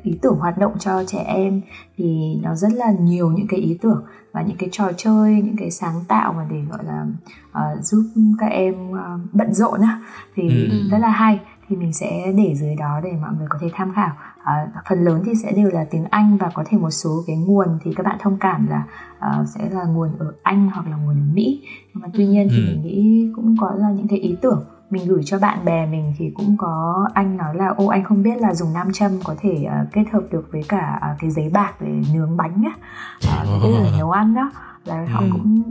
[0.03, 1.61] ý tưởng hoạt động cho trẻ em
[1.97, 5.57] thì nó rất là nhiều những cái ý tưởng và những cái trò chơi những
[5.59, 7.07] cái sáng tạo mà để gọi là
[7.51, 8.03] uh, giúp
[8.39, 8.99] các em uh,
[9.33, 10.01] bận rộn á
[10.35, 10.89] thì ừ.
[10.91, 13.93] rất là hay thì mình sẽ để dưới đó để mọi người có thể tham
[13.95, 14.11] khảo
[14.45, 17.37] à, phần lớn thì sẽ đều là tiếng Anh và có thể một số cái
[17.37, 18.87] nguồn thì các bạn thông cảm là
[19.19, 21.63] uh, sẽ là nguồn ở Anh hoặc là nguồn ở Mỹ
[21.95, 22.65] nhưng mà tuy nhiên thì ừ.
[22.67, 26.15] mình nghĩ cũng có là những cái ý tưởng mình gửi cho bạn bè mình
[26.19, 29.35] thì cũng có anh nói là ô anh không biết là dùng nam châm có
[29.41, 32.73] thể uh, kết hợp được với cả uh, cái giấy bạc để nướng bánh á.
[33.57, 34.51] Uh, là nấu ăn đó.
[34.85, 35.27] Là họ ừ.
[35.33, 35.63] cũng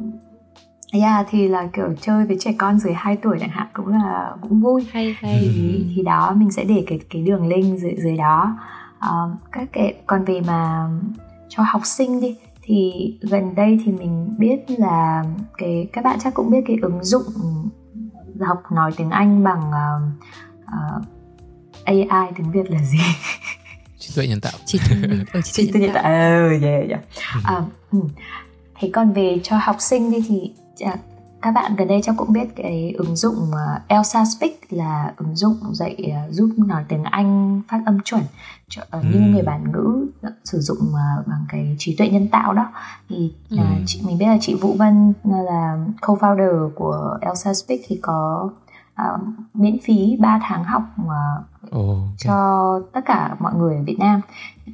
[0.93, 4.35] Yeah, thì là kiểu chơi với trẻ con dưới 2 tuổi chẳng hạn cũng là
[4.41, 4.87] cũng vui.
[4.91, 5.39] Hay hay.
[5.41, 8.57] Thì, thì đó mình sẽ để cái cái đường link dưới dưới đó.
[8.97, 10.89] Uh, các cái còn về mà
[11.49, 12.91] cho học sinh đi thì
[13.21, 15.23] gần đây thì mình biết là
[15.57, 17.23] cái các bạn chắc cũng biết cái ứng dụng
[18.41, 20.01] học nói tiếng Anh bằng uh,
[20.65, 21.05] uh,
[21.85, 22.99] AI tiếng Việt là gì?
[23.99, 24.53] trí tuệ nhân tạo.
[24.65, 25.41] Trí tuệ nhân tạo.
[25.41, 26.03] trí tuệ nhân tạo.
[26.03, 27.01] Ừ, yeah, yeah.
[27.57, 28.03] Uh,
[28.75, 30.95] Thế còn về cho học sinh đi thì Dạ,
[31.41, 35.35] các bạn gần đây chắc cũng biết cái ứng dụng ờ, Elsa Speak là ứng
[35.35, 38.21] dụng dạy ờ, giúp nói tiếng Anh phát âm chuẩn
[38.97, 40.07] uh, như người bản ngữ
[40.43, 40.77] sử dụng
[41.27, 42.71] bằng cái trí tuệ nhân tạo đó.
[43.09, 43.57] Thì ừ.
[43.85, 48.49] chị mình biết là chị Vũ Vân là co-founder của Elsa Speak thì có
[49.01, 49.21] uh,
[49.53, 51.07] miễn phí 3 tháng học uh,
[51.75, 52.15] oh, okay.
[52.17, 54.21] cho tất cả mọi người ở Việt Nam.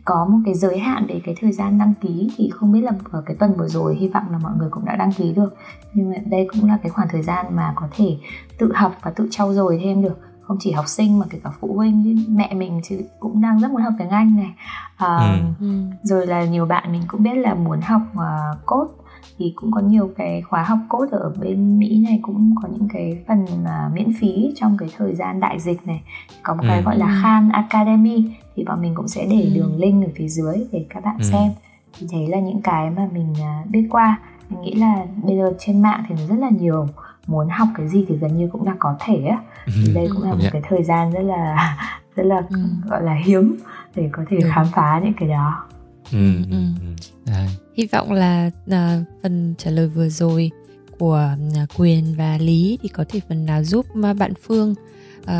[0.05, 2.91] Có một cái giới hạn về cái thời gian đăng ký thì không biết là
[3.11, 5.55] ở cái tuần vừa rồi hy vọng là mọi người cũng đã đăng ký được.
[5.93, 8.17] Nhưng mà đây cũng là cái khoảng thời gian mà có thể
[8.57, 11.49] tự học và tự trau dồi thêm được không chỉ học sinh mà kể cả
[11.59, 14.53] phụ huynh mẹ mình thì cũng đang rất muốn học tiếng Anh này
[14.97, 15.67] à, ừ.
[16.03, 18.93] rồi là nhiều bạn mình cũng biết là muốn học uh, code
[19.37, 22.87] thì cũng có nhiều cái khóa học code ở bên Mỹ này cũng có những
[22.93, 26.01] cái phần uh, miễn phí trong cái thời gian đại dịch này
[26.43, 26.67] có một ừ.
[26.67, 27.19] cái gọi là ừ.
[27.23, 29.49] Khan Academy thì bọn mình cũng sẽ để ừ.
[29.55, 31.23] đường link ở phía dưới để các bạn ừ.
[31.23, 31.51] xem
[31.99, 34.19] thì đấy là những cái mà mình uh, biết qua
[34.49, 36.87] mình nghĩ là bây giờ trên mạng thì nó rất là nhiều
[37.27, 40.23] muốn học cái gì thì gần như cũng đã có thể á thì đây cũng
[40.23, 41.77] là một cái thời gian rất là
[42.15, 42.57] rất là ừ.
[42.89, 43.57] gọi là hiếm
[43.95, 44.49] để có thể ừ.
[44.53, 45.65] khám phá những cái đó
[46.11, 46.31] ừ.
[46.51, 46.57] Ừ.
[47.25, 47.47] À.
[47.77, 50.51] hy vọng là uh, phần trả lời vừa rồi
[50.99, 51.29] của
[51.63, 54.75] uh, quyền và lý thì có thể phần nào giúp uh, bạn phương
[55.23, 55.31] uh,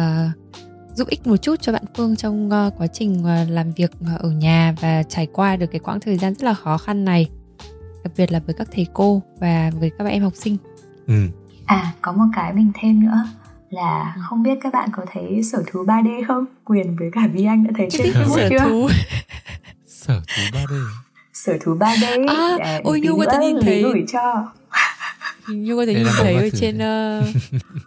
[0.96, 4.22] giúp ích một chút cho bạn phương trong uh, quá trình uh, làm việc uh,
[4.22, 7.30] ở nhà và trải qua được cái quãng thời gian rất là khó khăn này
[8.04, 10.58] đặc biệt là với các thầy cô và với các bạn em học sinh
[11.08, 11.14] ừ.
[11.68, 13.18] À có một cái mình thêm nữa
[13.70, 14.22] là ừ.
[14.30, 16.46] không biết các bạn có thấy sở thú 3D không?
[16.66, 18.60] Quyền với cả Vi Anh đã thấy trên Facebook chưa?
[18.60, 18.90] Thú.
[19.88, 24.06] sở thú 3D sở thú 3D à, à, ôi như có thể nhìn thấy gửi
[24.08, 24.52] cho
[25.48, 27.26] như có thể nhìn thấy ở trên uh,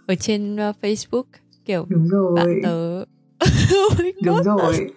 [0.07, 1.25] ở trên uh, Facebook
[1.65, 3.05] kiểu đúng rồi bạn tớ
[3.91, 4.91] oh đúng rồi.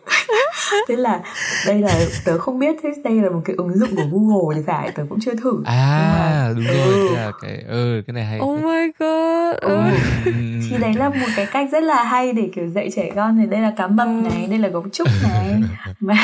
[0.88, 1.20] thế là
[1.68, 4.64] đây là tớ không biết thế đây là một cái ứng dụng của Google thì
[4.68, 5.62] phải tớ cũng chưa thử.
[5.66, 7.16] À mà, đúng rồi ừ.
[7.16, 8.40] là cái ừ cái này hay.
[8.40, 9.78] Oh my god ừ.
[10.26, 10.32] ừ.
[10.70, 13.46] thì đấy là một cái cách rất là hay để kiểu dạy trẻ con thì
[13.46, 15.62] đây là cá mập này đây là gấu trúc này.
[16.00, 16.16] Mà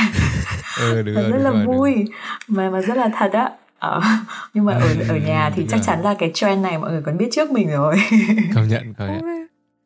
[0.80, 2.06] ừ, đúng rồi, rất đúng là rồi, vui đúng.
[2.48, 3.50] mà mà rất là thật á.
[3.80, 4.02] Ờ,
[4.54, 7.18] nhưng mà ở ở nhà thì chắc chắn là cái trend này mọi người còn
[7.18, 7.96] biết trước mình rồi.
[8.56, 9.39] Công nhận công nhận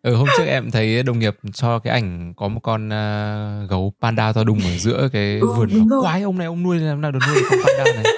[0.03, 3.93] ừ hôm trước em thấy đồng nghiệp cho cái ảnh có một con uh, gấu
[4.01, 5.69] panda to đùng ở giữa cái ừ, vườn
[6.01, 8.03] quái ông này ông nuôi làm nào được nuôi con panda này?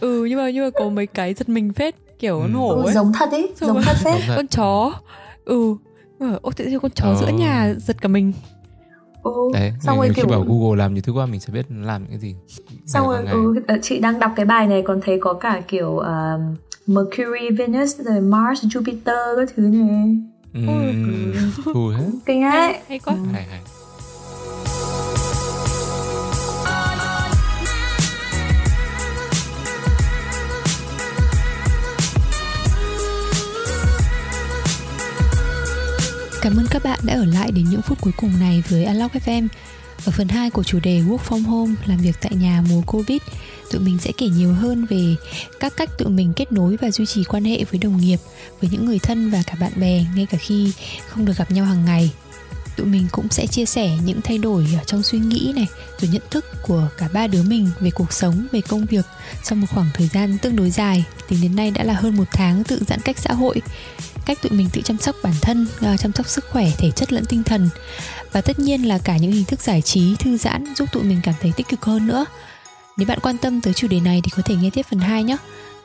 [0.00, 2.48] Ừ nhưng mà nhưng mà có mấy cái giật mình phết kiểu ừ.
[2.54, 2.94] hổ ừ, ấy.
[2.94, 4.22] giống thật ấy giống, giống thật phết.
[4.36, 4.92] Con chó.
[5.44, 5.76] Ừ
[6.42, 7.16] ô tự nhiên con chó ừ.
[7.20, 8.32] giữa nhà giật cả mình.
[9.22, 9.32] Ừ.
[9.52, 10.24] đấy xong rồi kiểu...
[10.24, 12.34] khi bảo Google làm những thứ qua mình sẽ biết làm những cái gì
[12.86, 15.88] xong rồi ừ, ờ, chị đang đọc cái bài này còn thấy có cả kiểu
[15.88, 16.04] uh,
[16.86, 20.16] Mercury, Venus, rồi Mars, Jupiter các thứ này.
[20.54, 20.60] Ừ.
[21.74, 22.10] Cool hết.
[22.26, 22.74] Kinh ấy.
[22.88, 23.14] Hay quá.
[23.14, 23.20] Ừ.
[23.32, 23.60] Hay hay.
[36.42, 39.14] Cảm ơn các bạn đã ở lại đến những phút cuối cùng này với Unlock
[39.14, 39.48] FM.
[40.04, 43.18] Ở phần 2 của chủ đề Work from Home, làm việc tại nhà mùa Covid,
[43.70, 45.14] tụi mình sẽ kể nhiều hơn về
[45.60, 48.16] các cách tụi mình kết nối và duy trì quan hệ với đồng nghiệp,
[48.60, 50.72] với những người thân và cả bạn bè ngay cả khi
[51.08, 52.10] không được gặp nhau hàng ngày.
[52.76, 55.66] Tụi mình cũng sẽ chia sẻ những thay đổi trong suy nghĩ này,
[55.98, 59.06] rồi nhận thức của cả ba đứa mình về cuộc sống, về công việc
[59.44, 61.04] sau một khoảng thời gian tương đối dài.
[61.28, 63.60] Tính đến nay đã là hơn một tháng tự giãn cách xã hội
[64.26, 67.12] cách tụi mình tự chăm sóc bản thân ờ, chăm sóc sức khỏe, thể chất
[67.12, 67.68] lẫn tinh thần.
[68.32, 71.20] Và tất nhiên là cả những hình thức giải trí, thư giãn giúp tụi mình
[71.22, 72.24] cảm thấy tích cực hơn nữa.
[72.96, 75.24] Nếu bạn quan tâm tới chủ đề này thì có thể nghe tiếp phần 2
[75.24, 75.36] nhé.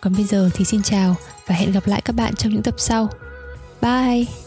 [0.02, 1.16] Còn bây giờ thì xin chào
[1.48, 3.10] và hẹn gặp lại các bạn trong những tập sau.
[3.82, 4.47] Bye!